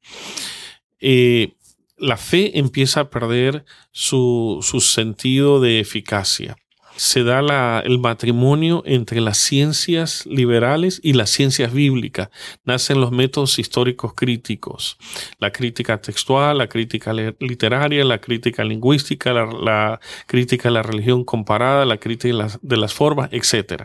Eh, 1.01 1.53
la 1.99 2.17
fe 2.17 2.59
empieza 2.59 3.01
a 3.01 3.11
perder 3.11 3.67
su, 3.93 4.61
su 4.63 4.81
sentido 4.81 5.61
de 5.61 5.81
eficacia 5.81 6.57
se 6.97 7.25
da 7.25 7.81
el 7.81 7.99
matrimonio 7.99 8.83
entre 8.87 9.21
las 9.21 9.39
ciencias 9.39 10.27
liberales 10.27 11.01
y 11.03 11.15
las 11.15 11.31
ciencias 11.31 11.73
bíblicas. 11.73 12.31
Nacen 12.65 13.01
los 13.01 13.11
métodos 13.11 13.59
históricos 13.59 14.15
críticos, 14.15 14.97
la 15.39 15.51
crítica 15.51 16.01
textual, 16.01 16.59
la 16.59 16.69
crítica 16.69 17.13
literaria, 17.13 18.05
la 18.05 18.21
crítica 18.21 18.65
lingüística, 18.65 19.33
la, 19.33 20.01
crítica 20.27 20.69
de 20.69 20.75
la 20.75 20.83
religión 20.83 21.25
comparada, 21.25 21.85
la 21.85 21.99
crítica 21.99 22.29
de 22.29 22.35
las, 22.35 22.59
de 22.63 22.77
las 22.77 22.95
formas, 22.95 23.29
etc. 23.33 23.85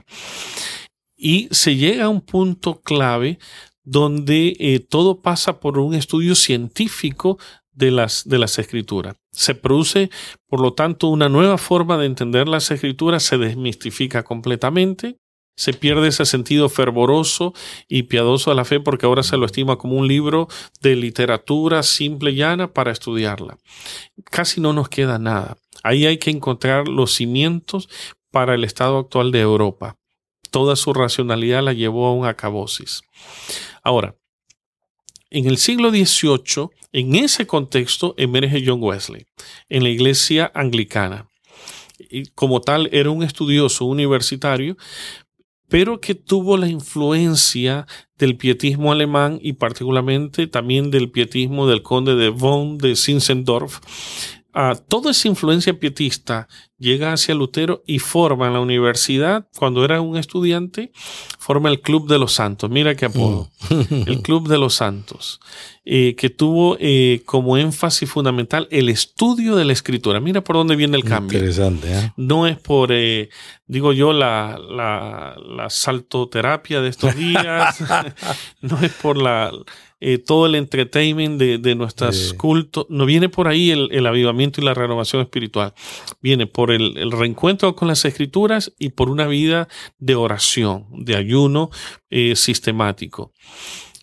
Y 1.17 1.47
se 1.51 1.75
llega 1.75 2.05
a 2.05 2.09
un 2.09 2.21
punto 2.21 2.81
clave 2.81 3.39
donde 3.83 4.55
eh, 4.59 4.79
todo 4.79 5.21
pasa 5.21 5.59
por 5.59 5.79
un 5.79 5.95
estudio 5.95 6.35
científico 6.35 7.39
de 7.79 7.91
las, 7.91 8.27
de 8.27 8.37
las 8.37 8.59
escrituras. 8.59 9.15
Se 9.31 9.55
produce, 9.55 10.11
por 10.47 10.59
lo 10.59 10.73
tanto, 10.73 11.07
una 11.07 11.29
nueva 11.29 11.57
forma 11.57 11.97
de 11.97 12.05
entender 12.05 12.47
las 12.47 12.69
escrituras, 12.71 13.23
se 13.23 13.37
desmistifica 13.37 14.23
completamente, 14.23 15.17
se 15.55 15.73
pierde 15.73 16.09
ese 16.09 16.25
sentido 16.25 16.67
fervoroso 16.69 17.53
y 17.87 18.03
piadoso 18.03 18.49
de 18.49 18.57
la 18.57 18.65
fe 18.65 18.79
porque 18.79 19.05
ahora 19.05 19.23
se 19.23 19.37
lo 19.37 19.45
estima 19.45 19.77
como 19.77 19.95
un 19.95 20.07
libro 20.07 20.47
de 20.81 20.95
literatura 20.95 21.81
simple 21.83 22.31
y 22.31 22.35
llana 22.35 22.73
para 22.73 22.91
estudiarla. 22.91 23.57
Casi 24.25 24.61
no 24.61 24.73
nos 24.73 24.89
queda 24.89 25.17
nada. 25.17 25.57
Ahí 25.81 26.05
hay 26.05 26.17
que 26.17 26.31
encontrar 26.31 26.87
los 26.87 27.13
cimientos 27.13 27.89
para 28.31 28.55
el 28.55 28.63
estado 28.63 28.99
actual 28.99 29.31
de 29.31 29.39
Europa. 29.39 29.95
Toda 30.51 30.75
su 30.75 30.93
racionalidad 30.93 31.63
la 31.63 31.73
llevó 31.73 32.07
a 32.07 32.13
un 32.13 32.25
acabosis. 32.25 33.01
Ahora, 33.83 34.15
en 35.31 35.45
el 35.45 35.57
siglo 35.57 35.91
XVIII, 35.91 36.69
en 36.91 37.15
ese 37.15 37.45
contexto, 37.45 38.15
emerge 38.17 38.63
John 38.65 38.81
Wesley 38.81 39.25
en 39.69 39.83
la 39.83 39.89
iglesia 39.89 40.51
anglicana. 40.55 41.29
Y 42.09 42.25
como 42.27 42.61
tal, 42.61 42.89
era 42.91 43.09
un 43.09 43.23
estudioso 43.23 43.85
universitario, 43.85 44.77
pero 45.67 46.01
que 46.01 46.15
tuvo 46.15 46.57
la 46.57 46.67
influencia 46.67 47.85
del 48.17 48.37
pietismo 48.37 48.91
alemán 48.91 49.39
y 49.41 49.53
particularmente 49.53 50.47
también 50.47 50.89
del 50.89 51.11
pietismo 51.11 51.67
del 51.67 51.83
conde 51.83 52.15
de 52.15 52.29
Bonn 52.29 52.79
de 52.79 52.95
Zinzendorf, 52.95 53.79
toda 54.87 55.11
esa 55.11 55.27
influencia 55.27 55.79
pietista 55.79 56.47
llega 56.79 57.13
hacia 57.13 57.35
Lutero 57.35 57.83
y 57.85 57.99
forma 57.99 58.47
en 58.47 58.53
la 58.53 58.61
universidad, 58.61 59.47
cuando 59.57 59.83
era 59.83 60.01
un 60.01 60.17
estudiante, 60.17 60.91
forma 61.37 61.69
el 61.69 61.81
Club 61.81 62.07
de 62.07 62.17
los 62.17 62.33
Santos. 62.33 62.69
Mira 62.69 62.95
qué 62.95 63.05
apodo. 63.05 63.49
Mm. 63.69 64.07
el 64.07 64.21
Club 64.21 64.47
de 64.47 64.57
los 64.57 64.75
Santos, 64.75 65.39
eh, 65.85 66.15
que 66.15 66.29
tuvo 66.29 66.77
eh, 66.79 67.21
como 67.25 67.57
énfasis 67.57 68.09
fundamental 68.09 68.67
el 68.71 68.89
estudio 68.89 69.55
de 69.55 69.65
la 69.65 69.73
escritura. 69.73 70.19
Mira 70.19 70.41
por 70.41 70.55
dónde 70.55 70.75
viene 70.75 70.97
el 70.97 71.03
cambio. 71.03 71.37
Interesante. 71.37 71.91
¿eh? 71.91 72.13
No 72.15 72.47
es 72.47 72.57
por, 72.57 72.91
digo 73.67 73.93
yo, 73.93 74.13
la, 74.13 74.57
la, 74.57 75.35
la 75.37 75.69
saltoterapia 75.69 76.81
de 76.81 76.89
estos 76.89 77.15
días, 77.15 77.77
no 78.61 78.79
es 78.81 78.93
por 78.93 79.17
la 79.17 79.51
eh, 80.01 80.17
todo 80.17 80.45
el 80.45 80.55
entertainment 80.55 81.37
de, 81.37 81.57
de 81.57 81.75
nuestros 81.75 82.33
cultos. 82.33 82.85
No 82.89 83.05
viene 83.05 83.27
por 83.27 83.47
ahí 83.47 83.71
el, 83.71 84.05
avivamiento 84.07 84.61
y 84.61 84.63
la 84.63 84.73
renovación 84.73 85.21
espiritual. 85.21 85.73
Viene 86.21 86.47
por 86.47 86.71
el, 86.71 87.11
reencuentro 87.11 87.75
con 87.75 87.87
las 87.89 88.05
escrituras 88.05 88.73
y 88.79 88.89
por 88.89 89.09
una 89.09 89.27
vida 89.27 89.67
de 89.97 90.15
oración, 90.15 90.85
de 90.91 91.15
ayuno 91.15 91.69
eh, 92.09 92.35
sistemático. 92.35 93.33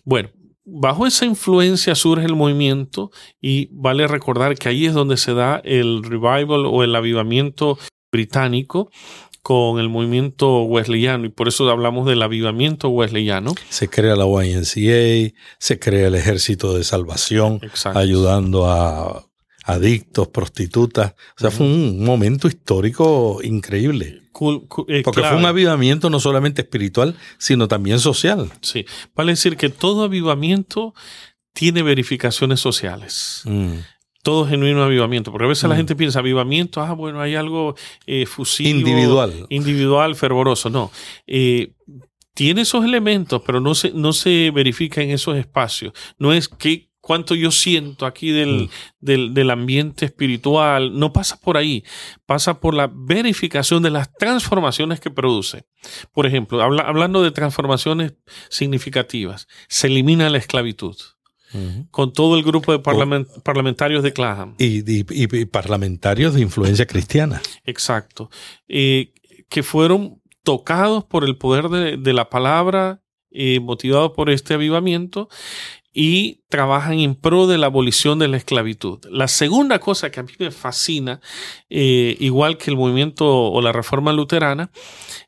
Bueno, 0.05 0.29
bajo 0.65 1.07
esa 1.07 1.25
influencia 1.25 1.95
surge 1.95 2.25
el 2.25 2.35
movimiento 2.35 3.11
y 3.41 3.69
vale 3.71 4.07
recordar 4.07 4.55
que 4.55 4.69
ahí 4.69 4.85
es 4.85 4.93
donde 4.93 5.17
se 5.17 5.33
da 5.33 5.61
el 5.63 6.03
revival 6.03 6.65
o 6.65 6.83
el 6.83 6.95
avivamiento 6.95 7.79
británico 8.11 8.91
con 9.47 9.79
el 9.79 9.87
movimiento 9.87 10.63
wesleyano 10.63 11.25
y 11.25 11.29
por 11.29 11.47
eso 11.47 11.69
hablamos 11.69 12.05
del 12.05 12.21
avivamiento 12.21 12.89
wesleyano. 12.89 13.55
Se 13.69 13.87
crea 13.87 14.17
la 14.17 14.25
YNCA, 14.25 15.33
se 15.57 15.79
crea 15.79 16.09
el 16.09 16.15
Ejército 16.15 16.73
de 16.73 16.83
Salvación, 16.83 17.61
ayudando 17.95 18.69
a 18.69 19.25
adictos, 19.63 20.27
prostitutas. 20.27 21.13
O 21.37 21.39
sea, 21.39 21.49
fue 21.49 21.65
un 21.65 22.03
momento 22.03 22.49
histórico 22.49 23.39
increíble. 23.41 24.21
Eh, 24.89 25.01
Porque 25.05 25.21
fue 25.21 25.37
un 25.37 25.45
avivamiento 25.45 26.09
no 26.09 26.19
solamente 26.19 26.63
espiritual, 26.63 27.15
sino 27.37 27.69
también 27.69 28.01
social. 28.01 28.51
Sí, 28.59 28.85
vale 29.15 29.31
decir 29.31 29.55
que 29.55 29.69
todo 29.69 30.03
avivamiento 30.03 30.93
tiene 31.53 31.83
verificaciones 31.83 32.59
sociales. 32.59 33.43
Mm 33.45 33.75
todo 34.23 34.47
genuino 34.47 34.83
avivamiento. 34.83 35.31
Porque 35.31 35.45
a 35.45 35.49
veces 35.49 35.63
la 35.63 35.75
mm. 35.75 35.77
gente 35.77 35.95
piensa 35.95 36.19
avivamiento, 36.19 36.81
ah, 36.81 36.93
bueno, 36.93 37.21
hay 37.21 37.35
algo 37.35 37.75
eh, 38.05 38.25
fusivo. 38.25 38.69
Individual. 38.69 39.45
Individual, 39.49 40.15
fervoroso. 40.15 40.69
No. 40.69 40.91
Eh, 41.25 41.73
tiene 42.33 42.61
esos 42.61 42.85
elementos, 42.85 43.41
pero 43.45 43.59
no 43.59 43.73
se, 43.73 43.91
no 43.91 44.13
se 44.13 44.51
verifica 44.51 45.01
en 45.01 45.09
esos 45.09 45.37
espacios. 45.37 45.93
No 46.19 46.33
es 46.33 46.47
que 46.47 46.87
cuánto 47.01 47.35
yo 47.35 47.51
siento 47.51 48.05
aquí 48.05 48.31
del, 48.31 48.63
mm. 48.63 48.69
del, 48.99 49.33
del, 49.33 49.49
ambiente 49.49 50.05
espiritual, 50.05 50.99
no 50.99 51.13
pasa 51.13 51.39
por 51.39 51.55
ahí, 51.55 51.83
pasa 52.25 52.59
por 52.59 52.73
la 52.73 52.91
verificación 52.93 53.81
de 53.81 53.91
las 53.91 54.13
transformaciones 54.13 54.99
que 54.99 55.09
produce. 55.09 55.65
Por 56.11 56.25
ejemplo, 56.25 56.61
hablando 56.61 57.23
de 57.23 57.31
transformaciones 57.31 58.13
significativas, 58.49 59.47
se 59.69 59.87
elimina 59.87 60.29
la 60.29 60.37
esclavitud 60.37 60.97
con 61.91 62.13
todo 62.13 62.37
el 62.37 62.43
grupo 62.43 62.71
de 62.71 62.79
parlamentarios 62.79 64.03
de 64.03 64.13
Claham. 64.13 64.55
Y, 64.57 65.45
parlamentarios 65.45 66.33
de 66.33 66.41
influencia 66.41 66.85
cristiana. 66.85 67.41
Exacto. 67.65 68.29
Eh, 68.67 69.13
que 69.49 69.63
fueron 69.63 70.21
tocados 70.43 71.03
por 71.05 71.23
el 71.23 71.37
poder 71.37 71.69
de, 71.69 72.13
la 72.13 72.29
palabra, 72.29 73.01
eh, 73.31 73.59
motivados 73.59 74.11
por 74.11 74.29
este 74.29 74.53
avivamiento, 74.53 75.29
y 75.99 76.43
trabajan 76.49 76.99
en 76.99 77.15
pro 77.15 77.47
de 77.47 77.57
la 77.57 77.65
abolición 77.65 78.19
de 78.19 78.27
la 78.27 78.37
esclavitud. 78.37 78.99
La 79.09 79.27
segunda 79.27 79.79
cosa 79.79 80.11
que 80.11 80.19
a 80.19 80.23
mí 80.23 80.31
me 80.37 80.51
fascina, 80.51 81.21
eh, 81.71 82.15
igual 82.19 82.59
que 82.59 82.69
el 82.69 82.77
movimiento 82.77 83.25
o 83.25 83.59
la 83.63 83.71
reforma 83.71 84.13
luterana, 84.13 84.69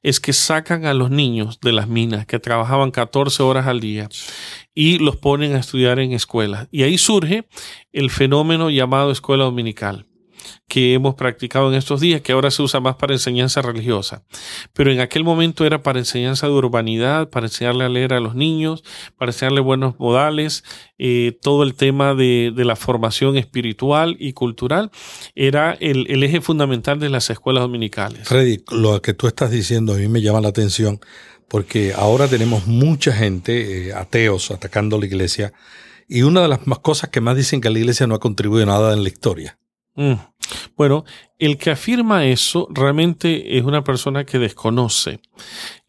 es 0.04 0.20
que 0.20 0.32
sacan 0.32 0.86
a 0.86 0.94
los 0.94 1.10
niños 1.10 1.60
de 1.60 1.72
las 1.72 1.88
minas 1.88 2.28
que 2.28 2.38
trabajaban 2.38 2.92
14 2.92 3.42
horas 3.42 3.66
al 3.66 3.80
día 3.80 4.10
y 4.76 5.00
los 5.00 5.18
ponen 5.18 5.56
a 5.56 5.60
estudiar 5.60 5.98
en 5.98 6.14
escuelas. 6.14 6.68
Y 6.70 6.84
ahí 6.84 7.00
surge 7.00 7.48
el 7.92 8.12
fenómeno 8.12 8.70
llamado 8.70 9.10
escuela 9.10 9.46
dominical 9.46 10.06
que 10.68 10.94
hemos 10.94 11.16
practicado 11.16 11.70
en 11.70 11.76
estos 11.76 12.00
días, 12.00 12.22
que 12.22 12.32
ahora 12.32 12.52
se 12.52 12.62
usa 12.62 12.80
más 12.80 12.96
para 12.96 13.14
enseñanza 13.14 13.62
religiosa. 13.62 14.24
Pero 14.74 14.92
en 14.92 15.00
aquel 15.00 15.24
momento 15.24 15.66
era 15.66 15.82
para 15.82 16.00
enseñanza 16.00 16.48
de 16.48 16.54
urbanidad, 16.54 17.30
para 17.30 17.48
enseñarle 17.48 17.86
a 17.86 17.90
leer 17.90 18.14
a 18.14 18.20
los 18.20 18.36
niños, 18.36 18.84
para 19.18 19.32
enseñarle 19.32 19.62
buenos 19.62 20.00
modales, 20.00 20.64
eh, 20.98 21.38
todo 21.42 21.64
el 21.64 21.76
tema 21.76 22.14
de, 22.14 22.54
la 22.56 22.76
formación 22.76 23.38
espiritual 23.38 24.16
y 24.20 24.34
cultural 24.34 24.92
era 25.34 25.74
el, 25.80 26.24
eje 26.24 26.42
fundamental 26.42 27.00
de 27.00 27.10
las 27.10 27.30
escuelas 27.30 27.62
dominicales. 27.64 28.28
Freddy, 28.28 28.64
lo 28.72 29.02
que 29.02 29.14
tú 29.14 29.28
estás 29.28 29.50
diciendo 29.50 29.94
a 29.94 29.98
mí 29.98 30.08
me 30.08 30.22
llama 30.22 30.42
la 30.42 30.50
atención 30.50 31.00
porque 31.48 31.94
ahora 31.96 32.28
tenemos 32.28 32.68
mucha 32.68 33.12
gente, 33.12 33.88
eh, 33.88 33.94
ateos, 33.94 34.52
atacando 34.52 35.00
la 35.00 35.06
iglesia. 35.06 35.52
Y 36.08 36.22
una 36.22 36.42
de 36.42 36.48
las 36.48 36.68
más 36.68 36.80
cosas 36.80 37.10
que 37.10 37.22
más 37.22 37.36
dicen 37.36 37.60
que 37.60 37.70
la 37.70 37.80
iglesia 37.80 38.08
no 38.08 38.16
ha 38.16 38.20
contribuido 38.20 38.66
nada 38.66 38.94
en 38.94 39.04
la 39.04 39.10
historia. 39.10 39.58
Mm. 40.00 40.14
Bueno, 40.78 41.04
el 41.38 41.58
que 41.58 41.72
afirma 41.72 42.26
eso 42.26 42.70
realmente 42.72 43.58
es 43.58 43.66
una 43.66 43.84
persona 43.84 44.26
que 44.26 44.40
desconoce. 44.40 45.20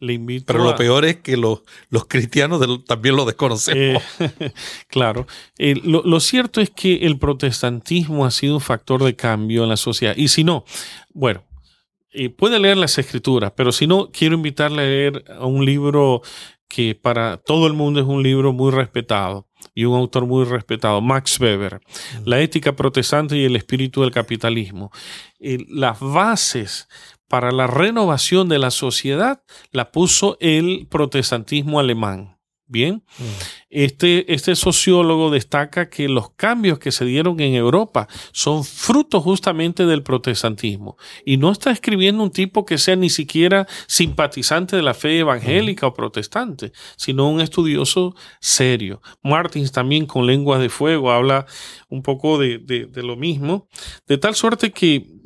Le 0.01 0.13
invito 0.13 0.47
Pero 0.47 0.65
lo 0.65 0.75
peor 0.75 1.05
es 1.05 1.21
que 1.21 1.37
los, 1.37 1.61
los 1.89 2.05
cristianos 2.05 2.61
también 2.85 3.15
lo 3.15 3.23
desconocemos. 3.23 4.03
Eh, 4.19 4.51
claro. 4.89 5.27
Eh, 5.57 5.79
lo, 5.81 6.19
cierto 6.19 6.59
es 6.59 6.69
que 6.69 7.05
el 7.05 7.17
protestantismo 7.17 8.25
ha 8.25 8.31
sido 8.31 8.55
un 8.55 8.61
factor 8.61 9.01
de 9.01 9.15
cambio 9.15 9.63
en 9.63 9.69
la 9.69 9.77
sociedad. 9.77 10.13
Y 10.17 10.27
si 10.27 10.43
no, 10.43 10.65
bueno, 11.13 11.45
eh, 12.11 12.29
puede 12.29 12.59
leer 12.59 12.75
las 12.75 12.97
escrituras, 12.97 13.53
pero 13.55 13.71
si 13.71 13.87
no, 13.87 14.09
quiero 14.11 14.35
invitarle 14.35 14.81
a 14.81 14.85
leer 14.85 15.23
un 15.39 15.63
libro 15.63 16.21
que 16.67 16.95
para 16.95 17.37
todo 17.37 17.65
el 17.65 17.73
mundo 17.73 18.01
es 18.01 18.05
un 18.05 18.21
libro 18.21 18.51
muy 18.51 18.71
respetado 18.71 19.47
y 19.73 19.85
un 19.85 19.95
autor 19.95 20.25
muy 20.25 20.45
respetado, 20.45 21.01
Max 21.01 21.39
Weber, 21.39 21.81
La 22.25 22.39
ética 22.39 22.75
protestante 22.75 23.37
y 23.37 23.45
el 23.45 23.55
espíritu 23.55 24.01
del 24.01 24.11
capitalismo. 24.11 24.91
las 25.39 25.99
bases 25.99 26.87
para 27.27 27.51
la 27.51 27.67
renovación 27.67 28.49
de 28.49 28.59
la 28.59 28.71
sociedad 28.71 29.41
la 29.71 29.91
puso 29.91 30.37
el 30.41 30.87
protestantismo 30.89 31.79
alemán. 31.79 32.40
Bien, 32.71 33.03
mm. 33.19 33.23
este, 33.69 34.33
este 34.33 34.55
sociólogo 34.55 35.29
destaca 35.29 35.89
que 35.89 36.07
los 36.07 36.29
cambios 36.29 36.79
que 36.79 36.93
se 36.93 37.03
dieron 37.03 37.37
en 37.41 37.53
Europa 37.53 38.07
son 38.31 38.63
fruto 38.63 39.19
justamente 39.19 39.85
del 39.85 40.03
protestantismo. 40.03 40.95
Y 41.25 41.35
no 41.35 41.51
está 41.51 41.71
escribiendo 41.71 42.23
un 42.23 42.31
tipo 42.31 42.63
que 42.63 42.77
sea 42.77 42.95
ni 42.95 43.09
siquiera 43.09 43.67
simpatizante 43.87 44.77
de 44.77 44.83
la 44.83 44.93
fe 44.93 45.19
evangélica 45.19 45.85
o 45.85 45.93
protestante, 45.93 46.71
sino 46.95 47.29
un 47.29 47.41
estudioso 47.41 48.15
serio. 48.39 49.01
Martins 49.21 49.73
también 49.73 50.05
con 50.05 50.25
lenguas 50.25 50.61
de 50.61 50.69
fuego 50.69 51.11
habla 51.11 51.45
un 51.89 52.03
poco 52.03 52.37
de, 52.39 52.57
de 52.57 53.03
lo 53.03 53.17
mismo, 53.17 53.67
de 54.07 54.17
tal 54.17 54.33
suerte 54.33 54.71
que 54.71 55.20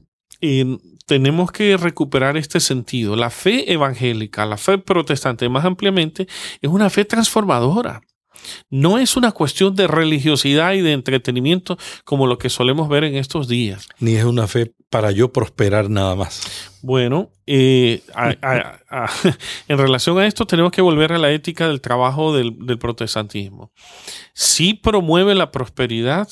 en 0.46 0.80
tenemos 1.06 1.52
que 1.52 1.78
recuperar 1.78 2.38
este 2.38 2.60
sentido. 2.60 3.16
La 3.16 3.30
fe 3.30 3.72
evangélica, 3.72 4.46
la 4.46 4.58
fe 4.58 4.78
protestante 4.78 5.48
más 5.50 5.66
ampliamente, 5.66 6.28
es 6.62 6.70
una 6.70 6.90
fe 6.90 7.06
transformadora. 7.06 8.02
No 8.70 9.00
es 9.00 9.16
una 9.16 9.32
cuestión 9.32 9.76
de 9.76 9.88
religiosidad 9.88 10.74
y 10.74 10.82
de 10.82 10.94
entretenimiento 10.94 11.78
como 12.04 12.28
lo 12.28 12.38
que 12.38 12.50
solemos 12.50 12.90
ver 12.90 13.04
en 13.04 13.16
estos 13.16 13.48
días. 13.48 13.88
Ni 14.00 14.16
es 14.16 14.26
una 14.26 14.48
fe 14.48 14.74
para 14.96 15.12
yo 15.12 15.28
prosperar 15.28 15.90
nada 15.90 16.16
más? 16.16 16.72
Bueno, 16.82 17.32
eh, 17.48 18.02
en 19.68 19.78
relación 19.78 20.18
a 20.20 20.26
esto 20.26 20.48
tenemos 20.48 20.72
que 20.72 20.82
volver 20.82 21.12
a 21.12 21.18
la 21.18 21.32
ética 21.32 21.68
del 21.68 21.82
trabajo 21.82 22.34
del, 22.34 22.78
protestantismo. 22.80 23.74
Sí 24.34 24.74
promueve 24.74 25.36
la 25.36 25.52
prosperidad, 25.52 26.30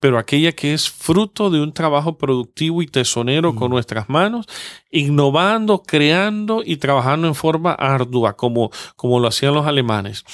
pero 0.00 0.16
aquella 0.16 0.52
que 0.52 0.72
es 0.72 0.88
fruto 0.88 1.50
de 1.50 1.60
un 1.60 1.74
trabajo 1.74 2.16
productivo 2.16 2.80
y 2.80 2.86
tesonero 2.86 3.54
con 3.54 3.68
mm. 3.68 3.72
nuestras 3.72 4.08
manos, 4.08 4.46
innovando, 4.90 5.82
creando 5.82 6.62
y 6.64 6.76
trabajando 6.76 7.26
en 7.26 7.34
forma 7.34 7.72
ardua, 7.72 8.36
como, 8.36 8.70
como 8.94 9.20
lo 9.20 9.28
hacían 9.28 9.52
los 9.52 9.66
alemanes 9.66 10.24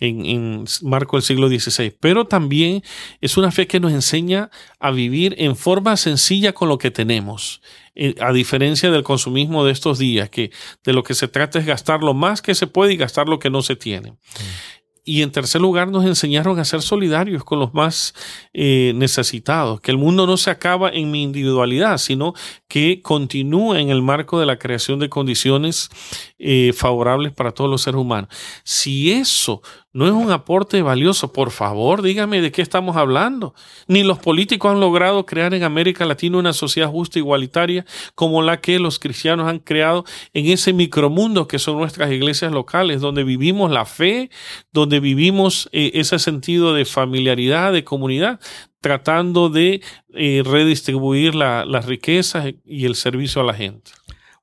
en, 0.00 0.24
en 0.24 0.64
marco 0.82 1.16
del 1.16 1.24
siglo 1.24 1.48
XVI. 1.48 1.90
Pero 2.00 2.26
también 2.26 2.82
es 3.20 3.36
una 3.36 3.50
fe 3.50 3.66
que 3.66 3.80
nos 3.80 3.92
enseña 3.92 4.50
a 4.80 4.90
vivir 4.90 5.34
en 5.36 5.54
forma 5.54 5.96
sencilla 5.96 6.52
con 6.54 6.68
lo 6.68 6.78
que 6.78 6.90
tenemos 6.90 7.25
eh, 7.94 8.14
a 8.20 8.32
diferencia 8.32 8.90
del 8.90 9.02
consumismo 9.02 9.64
de 9.64 9.72
estos 9.72 9.98
días, 9.98 10.30
que 10.30 10.50
de 10.84 10.92
lo 10.92 11.02
que 11.02 11.14
se 11.14 11.28
trata 11.28 11.58
es 11.58 11.66
gastar 11.66 12.02
lo 12.02 12.14
más 12.14 12.42
que 12.42 12.54
se 12.54 12.66
puede 12.66 12.94
y 12.94 12.96
gastar 12.96 13.28
lo 13.28 13.38
que 13.38 13.50
no 13.50 13.62
se 13.62 13.76
tiene. 13.76 14.12
Mm. 14.12 14.16
Y 15.08 15.22
en 15.22 15.30
tercer 15.30 15.60
lugar, 15.60 15.88
nos 15.88 16.04
enseñaron 16.04 16.58
a 16.58 16.64
ser 16.64 16.82
solidarios 16.82 17.44
con 17.44 17.60
los 17.60 17.72
más 17.72 18.12
eh, 18.52 18.92
necesitados, 18.96 19.80
que 19.80 19.92
el 19.92 19.98
mundo 19.98 20.26
no 20.26 20.36
se 20.36 20.50
acaba 20.50 20.90
en 20.90 21.12
mi 21.12 21.22
individualidad, 21.22 21.98
sino 21.98 22.34
que 22.66 23.02
continúa 23.02 23.80
en 23.80 23.90
el 23.90 24.02
marco 24.02 24.40
de 24.40 24.46
la 24.46 24.58
creación 24.58 24.98
de 24.98 25.08
condiciones 25.08 25.90
eh, 26.38 26.72
favorables 26.74 27.32
para 27.32 27.52
todos 27.52 27.70
los 27.70 27.82
seres 27.82 28.00
humanos. 28.00 28.28
Si 28.62 29.12
eso 29.12 29.62
no 29.96 30.06
es 30.06 30.12
un 30.12 30.30
aporte 30.30 30.82
valioso. 30.82 31.32
Por 31.32 31.50
favor, 31.50 32.02
dígame 32.02 32.42
de 32.42 32.52
qué 32.52 32.60
estamos 32.60 32.98
hablando. 32.98 33.54
Ni 33.88 34.02
los 34.02 34.18
políticos 34.18 34.70
han 34.70 34.78
logrado 34.78 35.24
crear 35.24 35.54
en 35.54 35.62
América 35.62 36.04
Latina 36.04 36.36
una 36.36 36.52
sociedad 36.52 36.90
justa 36.90 37.18
e 37.18 37.22
igualitaria 37.22 37.86
como 38.14 38.42
la 38.42 38.60
que 38.60 38.78
los 38.78 38.98
cristianos 38.98 39.48
han 39.48 39.58
creado 39.58 40.04
en 40.34 40.48
ese 40.48 40.74
micromundo 40.74 41.48
que 41.48 41.58
son 41.58 41.78
nuestras 41.78 42.12
iglesias 42.12 42.52
locales, 42.52 43.00
donde 43.00 43.24
vivimos 43.24 43.70
la 43.70 43.86
fe, 43.86 44.28
donde 44.70 45.00
vivimos 45.00 45.70
eh, 45.72 45.92
ese 45.94 46.18
sentido 46.18 46.74
de 46.74 46.84
familiaridad, 46.84 47.72
de 47.72 47.82
comunidad, 47.82 48.38
tratando 48.82 49.48
de 49.48 49.80
eh, 50.12 50.42
redistribuir 50.44 51.34
las 51.34 51.86
riquezas 51.86 52.52
y 52.66 52.84
el 52.84 52.96
servicio 52.96 53.40
a 53.40 53.44
la 53.44 53.54
gente. 53.54 53.92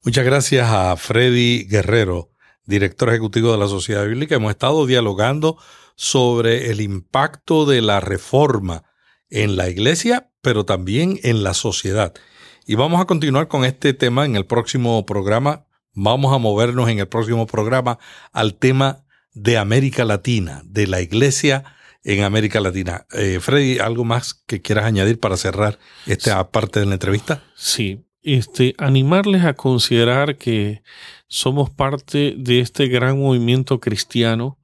Muchas 0.03 0.25
gracias 0.25 0.69
a 0.69 0.95
Freddy 0.97 1.65
Guerrero 1.65 2.33
director 2.65 3.09
ejecutivo 3.09 3.51
de 3.51 3.57
la 3.57 3.67
Sociedad 3.67 4.05
Bíblica, 4.05 4.35
hemos 4.35 4.51
estado 4.51 4.85
dialogando 4.85 5.57
sobre 5.95 6.71
el 6.71 6.81
impacto 6.81 7.65
de 7.65 7.81
la 7.81 7.99
reforma 7.99 8.83
en 9.29 9.55
la 9.55 9.69
iglesia, 9.69 10.31
pero 10.41 10.65
también 10.65 11.19
en 11.23 11.43
la 11.43 11.53
sociedad. 11.53 12.13
Y 12.65 12.75
vamos 12.75 13.01
a 13.01 13.05
continuar 13.05 13.47
con 13.47 13.65
este 13.65 13.93
tema 13.93 14.25
en 14.25 14.35
el 14.35 14.45
próximo 14.45 15.05
programa. 15.05 15.65
Vamos 15.93 16.33
a 16.33 16.37
movernos 16.37 16.89
en 16.89 16.99
el 16.99 17.07
próximo 17.07 17.45
programa 17.45 17.99
al 18.31 18.55
tema 18.55 19.05
de 19.33 19.57
América 19.57 20.05
Latina, 20.05 20.61
de 20.65 20.87
la 20.87 21.01
iglesia 21.01 21.63
en 22.03 22.23
América 22.23 22.59
Latina. 22.59 23.05
Eh, 23.11 23.39
Freddy, 23.41 23.79
¿algo 23.79 24.05
más 24.05 24.33
que 24.33 24.61
quieras 24.61 24.85
añadir 24.85 25.19
para 25.19 25.37
cerrar 25.37 25.79
esta 26.05 26.51
parte 26.51 26.79
de 26.79 26.85
la 26.85 26.93
entrevista? 26.93 27.43
Sí, 27.55 28.05
este, 28.23 28.73
animarles 28.77 29.43
a 29.43 29.53
considerar 29.53 30.38
que 30.38 30.81
somos 31.27 31.69
parte 31.69 32.36
de 32.38 32.59
este 32.59 32.88
gran 32.88 33.19
movimiento 33.19 33.79
cristiano 33.79 34.57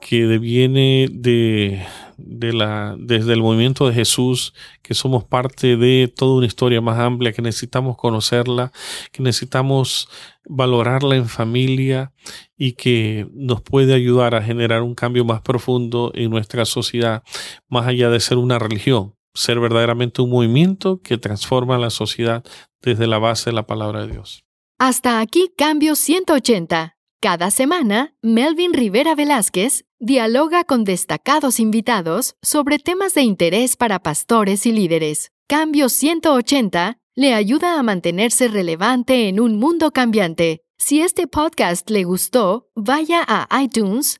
que 0.00 0.26
deviene 0.26 1.08
de, 1.12 1.86
desde 2.16 3.32
el 3.32 3.42
movimiento 3.42 3.86
de 3.86 3.94
Jesús, 3.94 4.54
que 4.82 4.94
somos 4.94 5.24
parte 5.24 5.76
de 5.76 6.12
toda 6.14 6.36
una 6.36 6.46
historia 6.46 6.80
más 6.80 6.98
amplia, 6.98 7.32
que 7.32 7.42
necesitamos 7.42 7.96
conocerla, 7.96 8.72
que 9.12 9.22
necesitamos 9.22 10.08
valorarla 10.46 11.16
en 11.16 11.28
familia 11.28 12.12
y 12.56 12.72
que 12.72 13.28
nos 13.32 13.60
puede 13.60 13.94
ayudar 13.94 14.34
a 14.34 14.42
generar 14.42 14.82
un 14.82 14.94
cambio 14.94 15.24
más 15.24 15.42
profundo 15.42 16.12
en 16.14 16.30
nuestra 16.30 16.64
sociedad, 16.64 17.22
más 17.68 17.86
allá 17.86 18.08
de 18.08 18.20
ser 18.20 18.38
una 18.38 18.58
religión, 18.58 19.14
ser 19.34 19.60
verdaderamente 19.60 20.22
un 20.22 20.30
movimiento 20.30 21.00
que 21.02 21.18
transforma 21.18 21.78
la 21.78 21.90
sociedad 21.90 22.44
desde 22.82 23.06
la 23.06 23.18
base 23.18 23.50
de 23.50 23.54
la 23.54 23.66
palabra 23.66 24.02
de 24.02 24.12
Dios. 24.12 24.44
Hasta 24.78 25.20
aquí 25.20 25.52
Cambio 25.56 25.94
180. 25.94 26.96
Cada 27.20 27.50
semana, 27.50 28.14
Melvin 28.22 28.72
Rivera 28.72 29.14
Velázquez 29.14 29.84
dialoga 29.98 30.64
con 30.64 30.84
destacados 30.84 31.60
invitados 31.60 32.36
sobre 32.40 32.78
temas 32.78 33.12
de 33.12 33.22
interés 33.22 33.76
para 33.76 33.98
pastores 34.02 34.64
y 34.64 34.72
líderes. 34.72 35.30
Cambio 35.46 35.90
180 35.90 36.96
le 37.16 37.34
ayuda 37.34 37.78
a 37.78 37.82
mantenerse 37.82 38.48
relevante 38.48 39.28
en 39.28 39.40
un 39.40 39.58
mundo 39.58 39.90
cambiante. 39.90 40.62
Si 40.78 41.02
este 41.02 41.26
podcast 41.26 41.90
le 41.90 42.04
gustó, 42.04 42.70
vaya 42.74 43.22
a 43.26 43.62
iTunes 43.62 44.19